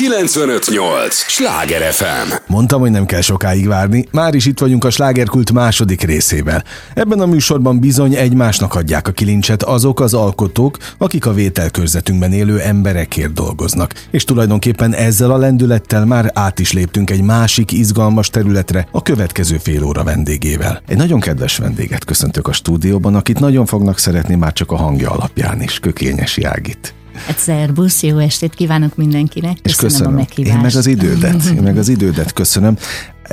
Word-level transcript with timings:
958! 0.00 1.14
Sláger 1.14 1.92
FM! 1.92 2.32
Mondtam, 2.46 2.80
hogy 2.80 2.90
nem 2.90 3.06
kell 3.06 3.20
sokáig 3.20 3.66
várni, 3.66 4.08
már 4.12 4.34
is 4.34 4.46
itt 4.46 4.58
vagyunk 4.58 4.84
a 4.84 4.90
slágerkult 4.90 5.52
második 5.52 6.02
részével. 6.02 6.64
Ebben 6.94 7.20
a 7.20 7.26
műsorban 7.26 7.80
bizony 7.80 8.14
egymásnak 8.14 8.74
adják 8.74 9.08
a 9.08 9.12
kilincset 9.12 9.62
azok 9.62 10.00
az 10.00 10.14
alkotók, 10.14 10.76
akik 10.98 11.26
a 11.26 11.32
vételkörzetünkben 11.32 12.32
élő 12.32 12.60
emberekért 12.60 13.32
dolgoznak. 13.32 13.94
És 14.10 14.24
tulajdonképpen 14.24 14.94
ezzel 14.94 15.30
a 15.30 15.36
lendülettel 15.36 16.04
már 16.04 16.30
át 16.34 16.58
is 16.58 16.72
léptünk 16.72 17.10
egy 17.10 17.22
másik 17.22 17.72
izgalmas 17.72 18.28
területre 18.28 18.88
a 18.90 19.02
következő 19.02 19.58
fél 19.58 19.84
óra 19.84 20.04
vendégével. 20.04 20.82
Egy 20.88 20.96
nagyon 20.96 21.20
kedves 21.20 21.56
vendéget 21.56 22.04
köszöntök 22.04 22.48
a 22.48 22.52
stúdióban, 22.52 23.14
akit 23.14 23.40
nagyon 23.40 23.66
fognak 23.66 23.98
szeretni 23.98 24.34
már 24.34 24.52
csak 24.52 24.70
a 24.70 24.76
hangja 24.76 25.10
alapján 25.10 25.62
is, 25.62 25.78
Kökényes 25.78 26.36
Jágit. 26.36 26.94
Hát 27.26 27.38
szerbusz, 27.38 28.02
jó 28.02 28.18
estét 28.18 28.54
kívánok 28.54 28.96
mindenkinek. 28.96 29.58
Köszönöm, 29.62 29.70
És 29.72 29.76
köszönöm. 29.76 30.12
a 30.12 30.16
meghívást. 30.16 30.54
Én 30.56 30.60
meg 30.62 30.74
az 30.76 30.86
idődet, 30.86 31.44
én 31.56 31.62
meg 31.62 31.76
az 31.78 31.88
idődet 31.88 32.32
köszönöm. 32.32 32.76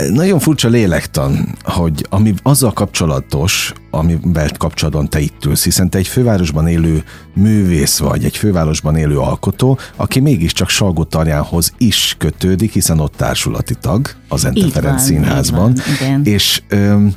Nagyon 0.09 0.39
furcsa 0.39 0.67
lélektan, 0.67 1.55
hogy 1.63 2.05
ami 2.09 2.33
azzal 2.43 2.73
kapcsolatos, 2.73 3.73
amivel 3.91 4.49
kapcsolatban 4.57 5.09
te 5.09 5.19
itt 5.19 5.45
ülsz, 5.45 5.63
hiszen 5.63 5.89
te 5.89 5.97
egy 5.97 6.07
fővárosban 6.07 6.67
élő 6.67 7.03
művész 7.33 7.97
vagy, 7.97 8.23
egy 8.25 8.37
fővárosban 8.37 8.95
élő 8.95 9.17
alkotó, 9.19 9.77
aki 9.95 10.19
mégiscsak 10.19 10.69
Salgó 10.69 11.03
Tarjánhoz 11.03 11.73
is 11.77 12.15
kötődik, 12.19 12.73
hiszen 12.73 12.99
ott 12.99 13.13
társulati 13.15 13.75
tag 13.81 14.09
az 14.27 14.45
Ente 14.45 14.59
Így 14.59 14.71
Ferenc 14.71 14.97
van, 14.97 15.05
Színházban. 15.07 15.69
így 15.69 15.81
van, 15.85 15.95
igen. 16.07 16.21
És 16.25 16.61
öm, 16.69 17.13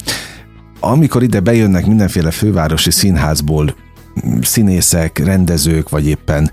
amikor 0.81 1.23
ide 1.23 1.41
bejönnek 1.41 1.87
mindenféle 1.87 2.31
fővárosi 2.31 2.91
színházból 2.91 3.75
színészek, 4.43 5.19
rendezők, 5.19 5.89
vagy 5.89 6.07
éppen 6.07 6.51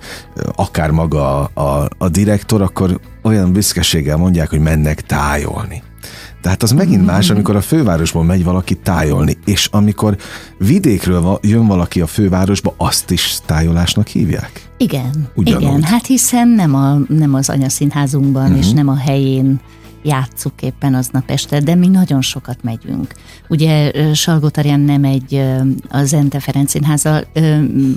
akár 0.55 0.91
maga 0.91 1.43
a, 1.43 1.61
a, 1.61 1.89
a 1.97 2.09
direktor, 2.09 2.61
akkor 2.61 2.99
olyan 3.23 3.51
büszkeséggel 3.51 4.17
mondják, 4.17 4.49
hogy 4.49 4.59
mennek 4.59 5.01
tájolni. 5.01 5.83
Tehát 6.41 6.63
az 6.63 6.71
megint 6.71 7.05
más, 7.05 7.29
amikor 7.29 7.55
a 7.55 7.61
fővárosból 7.61 8.23
megy 8.23 8.43
valaki 8.43 8.75
tájolni, 8.75 9.37
és 9.45 9.67
amikor 9.71 10.17
vidékről 10.57 11.39
jön 11.41 11.67
valaki 11.67 12.01
a 12.01 12.07
fővárosba, 12.07 12.73
azt 12.77 13.11
is 13.11 13.37
tájolásnak 13.45 14.07
hívják? 14.07 14.69
Igen, 14.77 15.29
Ugyanúgy. 15.35 15.61
igen, 15.61 15.83
hát 15.83 16.05
hiszen 16.05 16.47
nem, 16.47 16.75
a, 16.75 16.97
nem 17.07 17.33
az 17.33 17.49
anyaszínházunkban, 17.49 18.43
Mhm. 18.43 18.51
uh-huh. 18.51 18.67
és 18.67 18.73
nem 18.73 18.87
a 18.87 18.95
helyén 18.97 19.59
játsszuk 20.07 20.61
éppen 20.61 20.93
aznap 20.93 21.29
este, 21.29 21.59
de 21.59 21.75
mi 21.75 21.87
nagyon 21.87 22.21
sokat 22.21 22.63
megyünk. 22.63 23.13
Ugye 23.47 23.91
Salgótarján 24.13 24.79
nem 24.79 25.03
egy, 25.03 25.35
ö, 25.35 25.59
a 25.89 26.03
Zente 26.03 26.39
Ferenc 26.39 26.69
Színháza, 26.69 27.23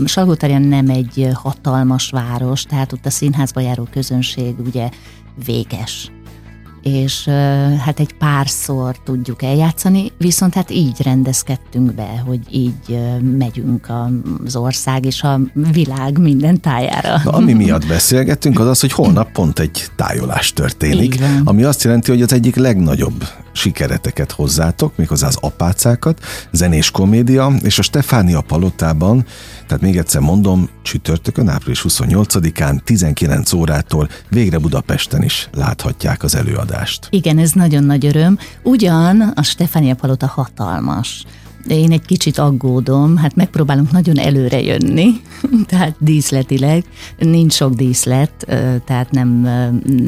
Salgótarján 0.05 0.63
nem 0.63 0.89
egy 0.89 1.29
hatalmas 1.35 2.11
város, 2.11 2.63
tehát 2.63 2.93
ott 2.93 3.07
a 3.07 3.11
színházba 3.11 3.61
járó 3.61 3.89
közönség 3.91 4.55
ugye 4.59 4.89
véges 5.45 6.11
és 6.83 7.29
hát 7.85 8.01
egy 8.01 8.13
párszor 8.13 8.97
tudjuk 9.05 9.43
eljátszani, 9.43 10.13
viszont 10.19 10.55
hát 10.55 10.71
így 10.71 11.03
rendezkedtünk 11.03 11.95
be, 11.95 12.23
hogy 12.27 12.41
így 12.51 12.99
megyünk 13.39 13.89
az 14.45 14.57
ország 14.57 15.05
és 15.05 15.23
a 15.23 15.41
világ 15.73 16.19
minden 16.19 16.61
tájára. 16.61 17.21
Na, 17.25 17.31
ami 17.31 17.53
miatt 17.53 17.87
beszélgettünk, 17.87 18.61
az 18.61 18.67
az, 18.67 18.81
hogy 18.81 18.93
holnap 18.93 19.33
pont 19.33 19.59
egy 19.59 19.87
tájolás 19.97 20.53
történik, 20.53 21.21
ami 21.45 21.63
azt 21.63 21.83
jelenti, 21.83 22.11
hogy 22.11 22.23
az 22.23 22.33
egyik 22.33 22.57
legnagyobb 22.57 23.25
sikereteket 23.53 24.33
hozzátok, 24.33 24.97
méghozzá 24.97 25.27
az 25.27 25.39
apácákat, 25.41 26.21
zenés 26.53 26.91
komédia, 26.91 27.53
és 27.63 27.79
a 27.79 27.83
Stefánia 27.83 28.41
Palotában, 28.41 29.25
tehát 29.67 29.83
még 29.83 29.97
egyszer 29.97 30.21
mondom, 30.21 30.69
csütörtökön, 30.83 31.49
április 31.49 31.85
28-án 31.89 32.81
19 32.85 33.53
órától 33.53 34.09
végre 34.29 34.59
Budapesten 34.59 35.23
is 35.23 35.49
láthatják 35.53 36.23
az 36.23 36.35
előadást. 36.35 37.07
Igen, 37.11 37.39
ez 37.39 37.53
nagyon 37.53 37.85
nagy 37.85 38.07
öröm. 38.07 38.39
Ugyan 38.63 39.21
a 39.21 39.43
Stefánia 39.43 39.95
Palota 39.95 40.27
hatalmas. 40.27 41.25
Én 41.69 41.93
egy 41.93 42.05
kicsit 42.05 42.39
aggódom, 42.39 43.17
hát 43.17 43.35
megpróbálunk 43.35 43.91
nagyon 43.91 44.19
előre 44.19 44.61
jönni, 44.63 45.11
tehát 45.69 45.95
díszletileg. 45.99 46.85
Nincs 47.19 47.53
sok 47.53 47.75
díszlet, 47.75 48.47
tehát 48.85 49.11
nem, 49.11 49.29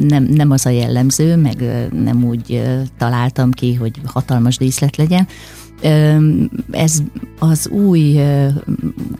nem, 0.07 0.23
nem 0.23 0.51
az 0.51 0.65
a 0.65 0.69
jellemző, 0.69 1.35
meg 1.35 1.87
nem 2.03 2.23
úgy 2.23 2.61
találtam 2.97 3.51
ki, 3.51 3.73
hogy 3.73 4.01
hatalmas 4.05 4.57
díszlet 4.57 4.95
legyen. 4.95 5.27
Ez 6.71 7.03
az 7.39 7.67
új 7.67 8.19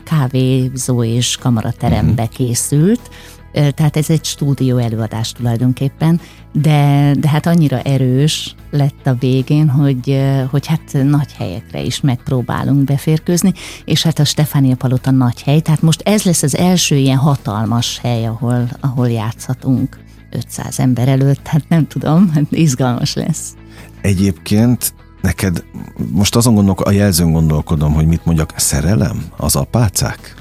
kávézó 0.04 1.04
és 1.04 1.38
kamaraterembe 1.38 2.28
készült, 2.28 3.10
Ö, 3.56 3.72
tehát 3.72 3.98
ez 3.98 4.10
egy 4.10 4.26
stúdió 4.26 4.78
előadás 4.78 5.32
tulajdonképpen, 5.32 6.22
de, 6.52 7.12
de 7.20 7.30
hát 7.30 7.46
annyira 7.46 7.80
erős 7.80 8.56
lett 8.72 9.08
a 9.08 9.14
végén, 9.14 9.70
hogy, 9.70 10.22
hogy 10.50 10.66
hát 10.68 10.94
nagy 11.04 11.32
helyekre 11.38 11.82
is 11.82 12.02
megpróbálunk 12.02 12.84
beférkőzni, 12.84 13.54
és 13.86 14.04
hát 14.04 14.20
a 14.20 14.26
Stefánia 14.26 14.76
Palota 14.76 15.12
nagy 15.12 15.42
hely, 15.42 15.60
tehát 15.60 15.82
most 15.82 16.02
ez 16.02 16.24
lesz 16.24 16.44
az 16.44 16.58
első 16.58 16.96
ilyen 16.96 17.18
hatalmas 17.18 18.00
hely, 18.00 18.26
ahol, 18.26 18.68
ahol 18.80 19.10
játszhatunk 19.10 19.98
500 20.32 20.80
ember 20.80 21.08
előtt, 21.08 21.48
hát 21.48 21.70
nem 21.70 21.88
tudom, 21.88 22.32
hát 22.34 22.44
izgalmas 22.50 23.14
lesz. 23.14 23.54
Egyébként 24.02 24.94
neked 25.24 25.64
most 26.12 26.36
azon 26.36 26.54
gondolok, 26.54 26.82
a 26.82 26.92
jelzőn 26.92 27.32
gondolkodom, 27.32 27.94
hogy 27.94 28.06
mit 28.06 28.26
mondjak, 28.26 28.54
szerelem 28.56 29.24
az 29.38 29.56
apácák? 29.56 30.36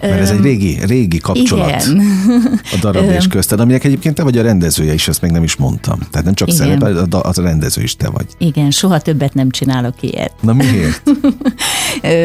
Mert 0.00 0.20
ez 0.20 0.30
egy 0.30 0.40
régi, 0.40 0.78
régi 0.86 1.18
kapcsolat 1.18 1.68
Igen. 1.68 2.02
a 2.74 2.76
darab 2.80 3.10
és 3.10 3.26
közted, 3.26 3.60
aminek 3.60 3.84
egyébként 3.84 4.14
te 4.14 4.22
vagy 4.22 4.38
a 4.38 4.42
rendezője 4.42 4.92
is, 4.92 5.08
ezt 5.08 5.20
még 5.20 5.30
nem 5.30 5.42
is 5.42 5.56
mondtam. 5.56 5.98
Tehát 6.10 6.24
nem 6.24 6.34
csak 6.34 6.50
szerepel, 6.50 6.96
a 6.96 7.28
az 7.28 7.38
a 7.38 7.42
rendező 7.42 7.82
is 7.82 7.96
te 7.96 8.08
vagy. 8.10 8.26
Igen, 8.38 8.70
soha 8.70 9.00
többet 9.00 9.34
nem 9.34 9.50
csinálok 9.50 10.02
ilyet. 10.02 10.32
Na 10.40 10.52
miért? 10.52 11.02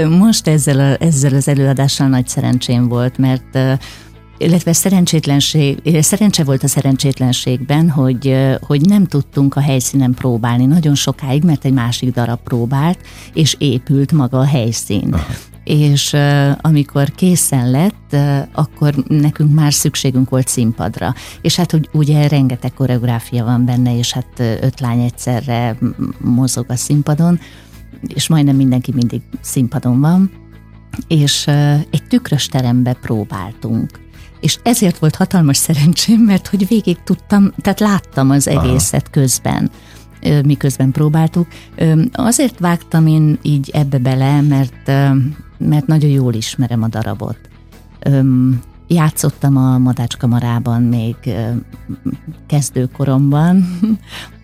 Most 0.23 0.47
ezzel, 0.47 0.79
a, 0.79 1.03
ezzel 1.05 1.33
az 1.33 1.47
előadással 1.47 2.07
nagy 2.07 2.27
szerencsém 2.27 2.88
volt, 2.88 3.17
mert 3.17 3.79
illetve 4.39 4.73
szerencsétlenség, 4.73 5.97
szerencse 6.01 6.44
volt 6.44 6.63
a 6.63 6.67
szerencsétlenségben, 6.67 7.89
hogy, 7.89 8.35
hogy 8.61 8.81
nem 8.81 9.05
tudtunk 9.05 9.55
a 9.55 9.61
helyszínen 9.61 10.13
próbálni 10.13 10.66
nagyon 10.66 10.95
sokáig, 10.95 11.44
mert 11.44 11.66
egy 11.66 11.73
másik 11.73 12.13
darab 12.13 12.39
próbált, 12.44 13.00
és 13.33 13.55
épült 13.57 14.11
maga 14.11 14.39
a 14.39 14.45
helyszín. 14.45 15.13
Aha. 15.13 15.25
És 15.63 16.13
uh, 16.13 16.50
amikor 16.61 17.11
készen 17.11 17.72
lett, 17.72 18.07
uh, 18.11 18.39
akkor 18.51 18.94
nekünk 19.07 19.53
már 19.53 19.73
szükségünk 19.73 20.29
volt 20.29 20.47
színpadra. 20.47 21.13
És 21.41 21.56
hát 21.56 21.71
hogy 21.71 21.89
ugye 21.94 22.27
rengeteg 22.27 22.73
koreográfia 22.73 23.44
van 23.44 23.66
benne, 23.66 23.97
és 23.97 24.11
hát 24.11 24.39
öt 24.39 24.79
lány 24.79 25.00
egyszerre 25.00 25.77
mozog 26.17 26.66
a 26.67 26.75
színpadon, 26.75 27.39
és 28.07 28.27
majdnem 28.27 28.56
mindenki 28.56 28.91
mindig 28.94 29.21
színpadon 29.41 30.00
van, 30.00 30.31
és 31.07 31.45
uh, 31.47 31.73
egy 31.73 32.03
tükrös 32.07 32.45
terembe 32.45 32.94
próbáltunk. 32.94 34.08
És 34.39 34.59
ezért 34.63 34.97
volt 34.97 35.16
hatalmas 35.16 35.57
szerencsém, 35.57 36.19
mert 36.19 36.47
hogy 36.47 36.67
végig 36.67 36.97
tudtam, 37.03 37.53
tehát 37.61 37.79
láttam 37.79 38.29
az 38.29 38.47
egészet 38.47 39.09
közben, 39.09 39.72
ö, 40.22 40.41
miközben 40.41 40.91
próbáltuk. 40.91 41.47
Azért 42.11 42.59
vágtam 42.59 43.07
én 43.07 43.39
így 43.41 43.69
ebbe 43.73 43.97
bele, 43.97 44.41
mert, 44.41 44.88
mert 45.57 45.88
nagyon 45.88 46.09
jól 46.09 46.33
ismerem 46.33 46.83
a 46.83 46.88
darabot. 46.88 47.39
Játszottam 48.88 49.57
a 49.57 49.77
Madácskamarában 49.77 50.81
még 50.81 51.16
kezdőkoromban, 52.47 53.79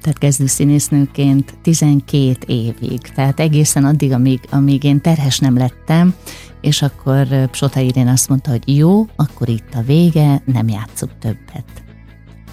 tehát 0.05 0.19
kezdőszínésznőként 0.19 1.53
12 1.61 2.35
évig, 2.47 2.99
tehát 2.99 3.39
egészen 3.39 3.85
addig, 3.85 4.11
amíg, 4.11 4.39
amíg 4.51 4.83
én 4.83 5.01
terhes 5.01 5.39
nem 5.39 5.57
lettem, 5.57 6.13
és 6.61 6.81
akkor 6.81 7.27
ö, 7.31 7.45
Psota 7.45 7.79
Irén 7.79 8.07
azt 8.07 8.29
mondta, 8.29 8.49
hogy 8.49 8.77
jó, 8.77 9.05
akkor 9.15 9.49
itt 9.49 9.73
a 9.73 9.81
vége, 9.81 10.41
nem 10.45 10.67
játszuk 10.67 11.09
többet. 11.19 11.65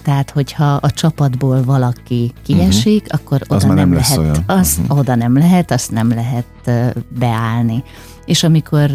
Tehát, 0.01 0.29
hogyha 0.29 0.73
a 0.73 0.91
csapatból 0.91 1.63
valaki 1.63 2.33
kiesik, 2.43 3.03
uh-huh. 3.03 3.19
akkor 3.21 3.41
oda 3.43 3.55
Az 3.55 3.63
nem, 3.63 3.75
nem 3.75 3.93
lehet, 3.93 4.17
olyan. 4.17 4.43
az 4.47 4.77
uh-huh. 4.81 4.97
oda 4.97 5.15
nem 5.15 5.37
lehet, 5.37 5.71
azt 5.71 5.91
nem 5.91 6.09
lehet 6.09 6.71
beállni. 7.19 7.83
És 8.25 8.43
amikor 8.43 8.89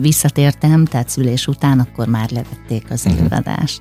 visszatértem, 0.00 0.84
tehát 0.84 1.08
szülés 1.08 1.46
után, 1.46 1.78
akkor 1.78 2.06
már 2.06 2.30
levették 2.30 2.90
az 2.90 3.04
Mhm. 3.04 3.16
előadást. 3.18 3.80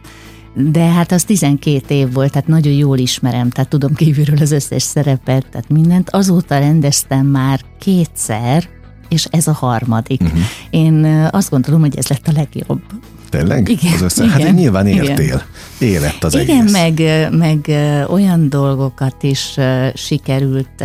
De 0.53 0.83
hát 0.83 1.11
az 1.11 1.23
12 1.23 1.95
év 1.95 2.13
volt, 2.13 2.31
tehát 2.31 2.47
nagyon 2.47 2.73
jól 2.73 2.97
ismerem, 2.97 3.49
tehát 3.49 3.69
tudom 3.69 3.93
kívülről 3.93 4.37
az 4.41 4.51
összes 4.51 4.83
szerepet, 4.83 5.45
tehát 5.51 5.69
mindent. 5.69 6.09
Azóta 6.09 6.59
rendeztem 6.59 7.25
már 7.25 7.61
kétszer, 7.79 8.69
és 9.09 9.25
ez 9.29 9.47
a 9.47 9.53
harmadik. 9.53 10.21
Uh-huh. 10.21 10.39
Én 10.69 11.05
azt 11.31 11.49
gondolom, 11.49 11.79
hogy 11.79 11.97
ez 11.97 12.07
lett 12.07 12.27
a 12.27 12.31
legjobb. 12.31 12.81
Tényleg? 13.29 13.69
Igen, 13.69 13.93
Az 13.93 14.01
össze... 14.01 14.27
Hát 14.27 14.39
igen, 14.39 14.53
nyilván 14.53 14.87
igen. 14.87 15.03
értél. 15.03 15.41
Érett 15.79 16.23
az 16.23 16.35
Igen, 16.35 16.59
egész. 16.59 16.71
meg, 16.71 16.99
ö, 16.99 17.29
meg 17.37 17.59
ö, 17.67 18.03
olyan 18.05 18.49
dolgokat 18.49 19.23
is 19.23 19.57
sikerült 19.93 20.83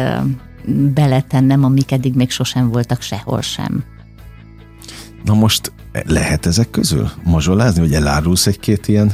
beletennem, 0.95 1.65
amik 1.65 1.93
eddig 1.93 2.15
még 2.15 2.31
sosem 2.31 2.71
voltak 2.71 3.03
sehol 3.03 3.41
sem. 3.41 3.85
Na 5.25 5.35
most 5.35 5.73
lehet 6.07 6.47
ezek 6.47 6.71
közül 6.71 7.11
mazsolázni, 7.25 7.81
vagy 7.81 7.93
elárulsz 7.93 8.47
egy-két 8.47 8.89
ilyen 8.89 9.13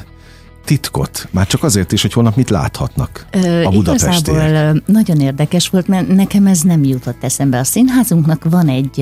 titkot? 0.65 1.29
Már 1.31 1.47
csak 1.47 1.63
azért 1.63 1.93
is, 1.93 2.03
hogy 2.03 2.13
holnap 2.13 2.37
mit 2.37 2.51
láthatnak 2.51 3.27
Ö, 3.31 3.65
a 3.65 3.71
budapestiek. 3.71 4.39
Igazából 4.39 4.83
nagyon 4.87 5.21
érdekes 5.21 5.69
volt, 5.69 5.89
mert 5.89 6.09
nekem 6.09 6.47
ez 6.47 6.61
nem 6.61 6.85
jutott 6.85 7.25
eszembe. 7.25 7.59
A 7.59 7.65
színházunknak 7.65 8.45
van 8.51 8.69
egy, 8.69 9.01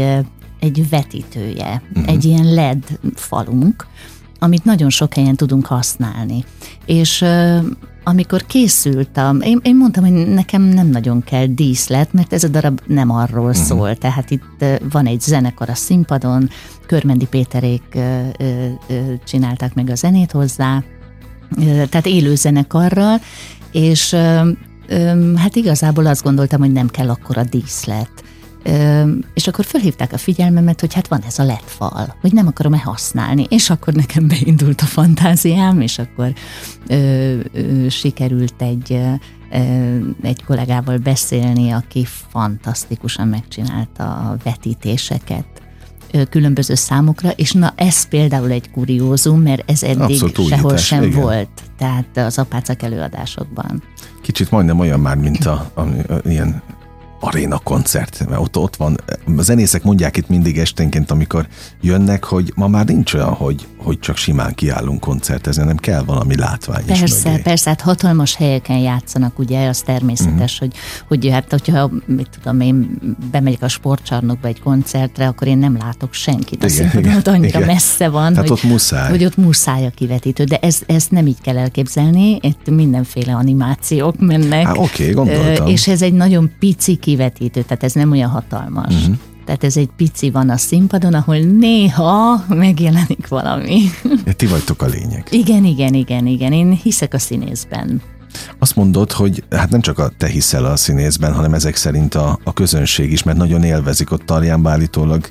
egy 0.61 0.89
vetítője, 0.89 1.83
uh-huh. 1.95 2.13
egy 2.13 2.25
ilyen 2.25 2.55
LED 2.55 2.85
falunk, 3.15 3.87
amit 4.39 4.65
nagyon 4.65 4.91
sok 4.91 5.15
helyen 5.15 5.37
tudunk 5.37 5.67
használni. 5.67 6.45
És 6.87 7.25
amikor 8.05 8.47
készültem, 8.47 9.41
én, 9.41 9.61
én 9.63 9.77
mondtam, 9.77 10.05
hogy 10.05 10.29
nekem 10.29 10.63
nem 10.63 10.87
nagyon 10.87 11.23
kell 11.23 11.47
díszlet, 11.47 12.13
mert 12.13 12.33
ez 12.33 12.45
a 12.45 12.49
darab 12.49 12.81
nem 12.87 13.11
arról 13.11 13.49
uh-huh. 13.49 13.65
szól. 13.65 13.97
Tehát 13.97 14.31
itt 14.31 14.65
van 14.93 15.07
egy 15.07 15.21
zenekar 15.21 15.69
a 15.69 15.75
színpadon, 15.75 16.51
Körmendi 16.87 17.27
Péterék 17.27 17.99
csinálták 19.25 19.75
meg 19.75 19.91
a 19.91 19.95
zenét 19.95 20.31
hozzá, 20.31 20.83
tehát 21.89 22.07
élő 22.07 22.35
zenekarral, 22.35 23.21
és 23.73 24.15
hát 25.37 25.57
igazából 25.57 26.07
azt 26.07 26.23
gondoltam, 26.23 26.61
hogy 26.61 26.73
nem 26.73 26.89
kell 26.89 27.09
akkor 27.09 27.39
a 27.39 27.45
díszlet. 27.45 28.11
És 29.35 29.47
akkor 29.47 29.65
felhívták 29.65 30.13
a 30.13 30.19
figyelmemet, 30.19 30.81
hogy 30.81 30.95
hát 30.95 31.09
van 31.09 31.23
ez 31.27 31.39
a 31.39 31.45
lett 31.45 31.69
fal, 31.69 32.17
hogy 32.21 32.33
nem 32.33 32.47
akarom-e 32.47 32.79
használni. 32.79 33.47
És 33.49 33.71
akkor 33.71 33.95
nekem 33.95 34.29
beindult 34.29 34.81
a 34.81 34.87
fantáziám, 34.87 35.81
és 35.81 35.99
akkor 35.99 36.33
ö, 36.87 37.39
ö, 37.53 37.89
sikerült 37.89 38.55
egy, 38.63 39.01
egy 40.23 40.45
kollégával 40.45 40.99
beszélni, 40.99 41.71
aki 41.71 42.07
fantasztikusan 42.31 43.29
megcsinálta 43.29 44.05
a 44.05 44.37
vetítéseket 44.43 45.60
különböző 46.31 46.75
számokra, 46.75 47.31
és 47.31 47.53
na 47.53 47.73
ez 47.77 48.09
például 48.09 48.51
egy 48.51 48.71
kuriózum, 48.71 49.41
mert 49.41 49.71
ez 49.71 49.83
eddig 49.83 50.01
Abszolút 50.01 50.49
sehol 50.49 50.65
újítás, 50.65 50.87
sem 50.87 51.03
igen. 51.03 51.21
volt, 51.21 51.49
tehát 51.79 52.17
az 52.17 52.39
apácak 52.39 52.83
előadásokban. 52.83 53.83
Kicsit 54.21 54.51
majdnem 54.51 54.79
olyan 54.79 55.01
már, 55.01 55.17
mint 55.17 55.45
a, 55.47 55.71
a, 55.75 55.81
a 55.81 55.89
ilyen 56.25 56.63
aréna 57.21 57.59
koncert, 57.59 58.29
mert 58.29 58.41
ott, 58.41 58.57
ott 58.57 58.77
van, 58.77 58.97
a 59.37 59.43
zenészek 59.43 59.83
mondják 59.83 60.17
itt 60.17 60.29
mindig 60.29 60.59
esténként, 60.59 61.11
amikor 61.11 61.47
jönnek, 61.81 62.25
hogy 62.25 62.53
ma 62.55 62.69
már 62.69 62.87
nincs 62.87 63.15
olyan, 63.15 63.33
hogy, 63.33 63.67
hogy 63.77 63.99
csak 63.99 64.17
simán 64.17 64.55
kiállunk 64.55 65.01
koncertezni, 65.01 65.65
nem 65.65 65.77
kell 65.77 66.03
valami 66.03 66.37
látvány 66.37 66.85
Persze, 66.85 67.31
mögé. 67.31 67.43
persze, 67.43 67.69
hát 67.69 67.81
hatalmas 67.81 68.37
helyeken 68.37 68.79
játszanak, 68.79 69.39
ugye, 69.39 69.69
az 69.69 69.81
természetes, 69.81 70.55
uh-huh. 70.55 70.59
hogy, 70.59 70.77
hogy 71.09 71.33
hát, 71.33 71.51
hogyha, 71.51 71.91
mit 72.07 72.29
tudom 72.43 72.61
én, 72.61 72.99
bemegyek 73.31 73.63
a 73.63 73.69
sportcsarnokba 73.69 74.49
egy 74.49 74.61
koncertre, 74.61 75.27
akkor 75.27 75.47
én 75.47 75.59
nem 75.59 75.77
látok 75.77 76.13
senkit. 76.13 76.65
Igen, 76.95 77.17
ott 77.17 77.27
annyira 77.27 77.59
igen. 77.59 77.63
messze 77.63 78.09
van, 78.09 78.35
hát 78.35 78.37
hogy, 78.37 78.51
ott 78.51 78.63
muszáj. 78.63 79.11
hogy 79.11 79.25
ott 79.25 79.37
muszáj 79.37 79.87
a 79.87 79.91
kivetítő, 79.91 80.45
de 80.45 80.57
ez, 80.57 80.79
ez 80.87 81.07
nem 81.11 81.27
így 81.27 81.41
kell 81.41 81.59
elképzelni, 81.59 82.39
itt 82.43 82.71
mindenféle 82.71 83.33
animációk 83.33 84.19
mennek. 84.19 84.67
Há, 84.67 84.73
oké, 84.73 85.03
okay, 85.03 85.13
gondoltam. 85.13 85.67
És 85.67 85.89
ez 85.89 86.03
egy 86.03 86.13
nagyon 86.13 86.53
pici 86.59 86.97
kivetítő, 87.11 87.63
tehát 87.63 87.83
ez 87.83 87.93
nem 87.93 88.11
olyan 88.11 88.31
hatalmas. 88.31 88.95
Uh-huh. 88.95 89.17
Tehát 89.45 89.65
ez 89.65 89.77
egy 89.77 89.89
pici 89.97 90.31
van 90.31 90.49
a 90.49 90.57
színpadon, 90.57 91.15
ahol 91.15 91.37
néha 91.37 92.45
megjelenik 92.49 93.29
valami. 93.29 93.81
Ja, 94.25 94.33
ti 94.33 94.47
vagytok 94.47 94.83
a 94.83 94.87
lényeg. 94.87 95.27
Igen, 95.31 95.65
igen, 95.65 95.95
igen, 95.95 96.27
igen. 96.27 96.53
Én 96.53 96.73
hiszek 96.73 97.15
a 97.15 97.19
színészben. 97.19 98.03
Azt 98.59 98.77
mondod, 98.77 99.13
hogy 99.13 99.45
hát 99.51 99.71
nem 99.71 99.81
csak 99.81 99.99
a 99.99 100.11
te 100.17 100.27
hiszel 100.27 100.65
a 100.65 100.77
színészben, 100.77 101.33
hanem 101.33 101.55
ezek 101.55 101.77
szerint 101.77 102.15
a, 102.15 102.39
a 102.45 102.53
közönség 102.53 103.13
is, 103.13 103.23
mert 103.23 103.39
nagyon 103.39 103.63
élvezik 103.63 104.13
ott 104.13 104.23
Tarjánba 104.27 104.71
állítólag 104.71 105.29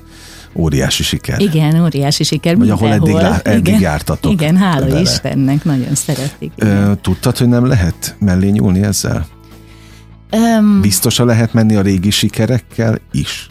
óriási 0.54 1.02
siker. 1.02 1.40
Igen, 1.40 1.82
óriási 1.82 2.24
siker. 2.24 2.56
Vagy 2.56 2.70
ahol 2.70 2.88
eddig, 2.88 3.14
lá, 3.14 3.40
eddig 3.44 3.66
igen, 3.66 3.80
jártatok. 3.80 4.32
Igen, 4.32 4.56
hála 4.56 4.86
vele. 4.86 5.00
Istennek, 5.00 5.64
nagyon 5.64 5.94
szeretik. 5.94 6.52
Igen. 6.56 6.98
Tudtad, 7.00 7.36
hogy 7.36 7.48
nem 7.48 7.66
lehet 7.66 8.16
mellé 8.18 8.48
nyúlni 8.48 8.82
ezzel? 8.82 9.26
Um, 10.32 10.80
Biztosan 10.80 11.26
lehet 11.26 11.52
menni 11.52 11.76
a 11.76 11.80
régi 11.80 12.10
sikerekkel 12.10 12.98
is? 13.12 13.50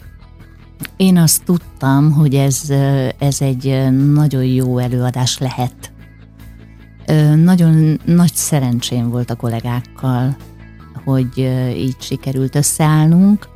Én 0.96 1.16
azt 1.16 1.44
tudtam, 1.44 2.12
hogy 2.12 2.34
ez, 2.34 2.62
ez 3.18 3.40
egy 3.40 3.92
nagyon 4.12 4.44
jó 4.44 4.78
előadás 4.78 5.38
lehet. 5.38 5.92
Nagyon 7.36 8.00
nagy 8.04 8.34
szerencsém 8.34 9.10
volt 9.10 9.30
a 9.30 9.34
kollégákkal, 9.34 10.36
hogy 11.04 11.38
így 11.76 11.96
sikerült 11.98 12.54
összeállnunk. 12.54 13.48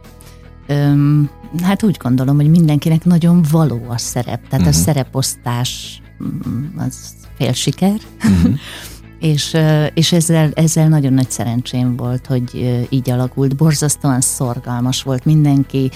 Hát 1.63 1.83
úgy 1.83 1.97
gondolom, 2.03 2.37
hogy 2.37 2.51
mindenkinek 2.51 3.05
nagyon 3.05 3.45
való 3.51 3.81
a 3.89 3.99
szerep, 3.99 4.49
tehát 4.49 4.53
uh-huh. 4.53 4.67
a 4.67 4.71
mhm. 4.71 4.79
szereposztás 4.79 6.03
mm, 6.25 6.79
az 6.79 7.15
fél 7.37 7.53
siker. 7.53 8.01
Uh-huh. 8.25 8.55
és, 9.21 9.57
és 9.95 10.13
ezzel, 10.13 10.51
ezzel 10.55 10.89
nagyon 10.89 11.13
nagy 11.13 11.31
szerencsém 11.31 11.97
volt, 11.97 12.27
hogy 12.27 12.85
így 12.89 13.11
alakult. 13.11 13.57
Borzasztóan 13.57 14.21
szorgalmas 14.21 15.03
volt 15.03 15.25
mindenki, 15.25 15.91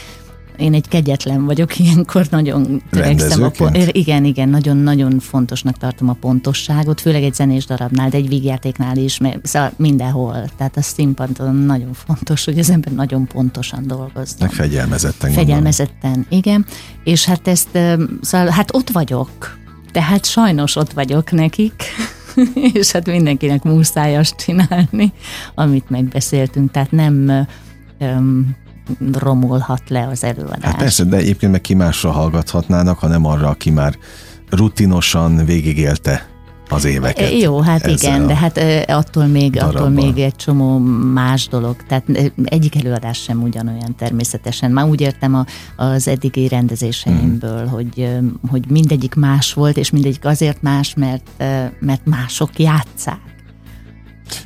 én 0.59 0.75
egy 0.75 0.89
kegyetlen 0.89 1.45
vagyok, 1.45 1.79
ilyenkor 1.79 2.27
nagyon 2.31 2.83
törekszem 2.91 3.43
a 3.43 3.49
pont. 3.49 3.77
Igen, 3.93 4.25
igen, 4.25 4.49
nagyon-nagyon 4.49 5.19
fontosnak 5.19 5.77
tartom 5.77 6.09
a 6.09 6.13
pontosságot, 6.13 7.01
főleg 7.01 7.23
egy 7.23 7.35
zenés 7.35 7.67
darabnál, 7.67 8.09
de 8.09 8.17
egy 8.17 8.29
vígjátéknál 8.29 8.97
is, 8.97 9.19
mert 9.19 9.47
szóval 9.47 9.73
mindenhol. 9.77 10.45
Tehát 10.57 10.77
a 10.77 10.83
színpadon 10.83 11.55
nagyon 11.55 11.93
fontos, 11.93 12.45
hogy 12.45 12.59
az 12.59 12.71
ember 12.71 12.93
nagyon 12.93 13.27
pontosan 13.27 13.87
dolgozzon. 13.87 14.39
Meg 14.41 14.51
fegyelmezetten. 14.51 15.31
Fegyelmezetten, 15.31 16.11
gondolom. 16.11 16.27
igen. 16.29 16.67
És 17.05 17.25
hát 17.25 17.49
ezt, 17.49 17.79
szóval 18.21 18.49
hát 18.49 18.75
ott 18.75 18.91
vagyok. 18.91 19.57
Tehát 19.93 20.25
sajnos 20.25 20.77
ott 20.77 20.93
vagyok 20.93 21.31
nekik, 21.31 21.83
és 22.73 22.91
hát 22.91 23.07
mindenkinek 23.07 23.63
muszáj 23.63 24.17
azt 24.17 24.37
csinálni, 24.37 25.13
amit 25.55 25.91
megbeszéltünk. 25.91 26.71
Tehát 26.71 26.91
nem 26.91 27.47
um, 28.01 28.57
romolhat 29.13 29.83
le 29.89 30.07
az 30.07 30.25
előadás. 30.25 30.63
Hát 30.63 30.77
persze, 30.77 31.05
de 31.05 31.17
egyébként 31.17 31.53
meg 31.53 31.61
ki 31.61 31.75
másra 31.75 32.11
hallgathatnának, 32.11 32.99
hanem 32.99 33.25
arra, 33.25 33.49
aki 33.49 33.71
már 33.71 33.95
rutinosan 34.51 35.45
végigélte 35.45 36.27
az 36.69 36.85
éveket. 36.85 37.41
Jó, 37.41 37.61
hát 37.61 37.87
igen, 37.87 38.27
de 38.27 38.35
hát 38.35 38.61
attól 38.91 39.27
még, 39.27 39.63
attól 39.63 39.89
még 39.89 40.19
egy 40.19 40.37
csomó 40.37 40.79
más 41.13 41.49
dolog. 41.49 41.77
Tehát 41.89 42.05
egyik 42.45 42.77
előadás 42.77 43.19
sem 43.23 43.43
ugyanolyan 43.43 43.95
természetesen. 43.97 44.71
Már 44.71 44.89
úgy 44.89 45.01
értem 45.01 45.35
a, 45.35 45.47
az 45.77 46.09
eddigi 46.09 46.49
rendezéseimből, 46.49 47.63
mm. 47.63 47.69
hogy, 47.69 48.09
hogy 48.51 48.65
mindegyik 48.71 49.15
más 49.15 49.53
volt, 49.53 49.77
és 49.77 49.91
mindegyik 49.91 50.25
azért 50.25 50.63
más, 50.63 50.95
mert, 50.95 51.31
mert 51.81 52.05
mások 52.05 52.59
játszák. 52.59 53.21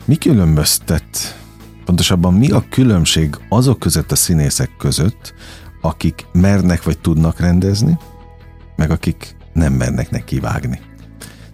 Mi 0.04 0.16
különböztet 0.16 1.36
Pontosabban 1.84 2.34
mi 2.34 2.50
a 2.50 2.64
különbség 2.70 3.36
azok 3.48 3.78
között 3.78 4.12
a 4.12 4.16
színészek 4.16 4.70
között, 4.78 5.34
akik 5.80 6.26
mernek 6.32 6.82
vagy 6.82 6.98
tudnak 6.98 7.40
rendezni, 7.40 7.98
meg 8.76 8.90
akik 8.90 9.36
nem 9.52 9.72
mernek 9.72 10.10
neki 10.10 10.40
vágni. 10.40 10.80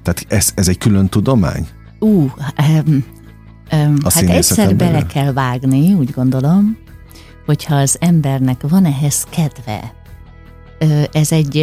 Tehát 0.02 0.24
ez, 0.28 0.52
ez 0.54 0.68
egy 0.68 0.78
külön 0.78 1.08
tudomány? 1.08 1.68
Ú, 1.98 2.08
uh, 2.08 2.32
um, 2.86 3.04
um, 3.72 3.96
hát 4.04 4.22
egyszer 4.22 4.76
bele 4.76 5.06
kell 5.06 5.32
vágni, 5.32 5.92
úgy 5.92 6.10
gondolom, 6.10 6.76
hogyha 7.46 7.74
az 7.74 7.96
embernek 8.00 8.60
van 8.68 8.84
ehhez 8.84 9.24
kedve. 9.30 9.92
Ez 11.12 11.32
egy, 11.32 11.58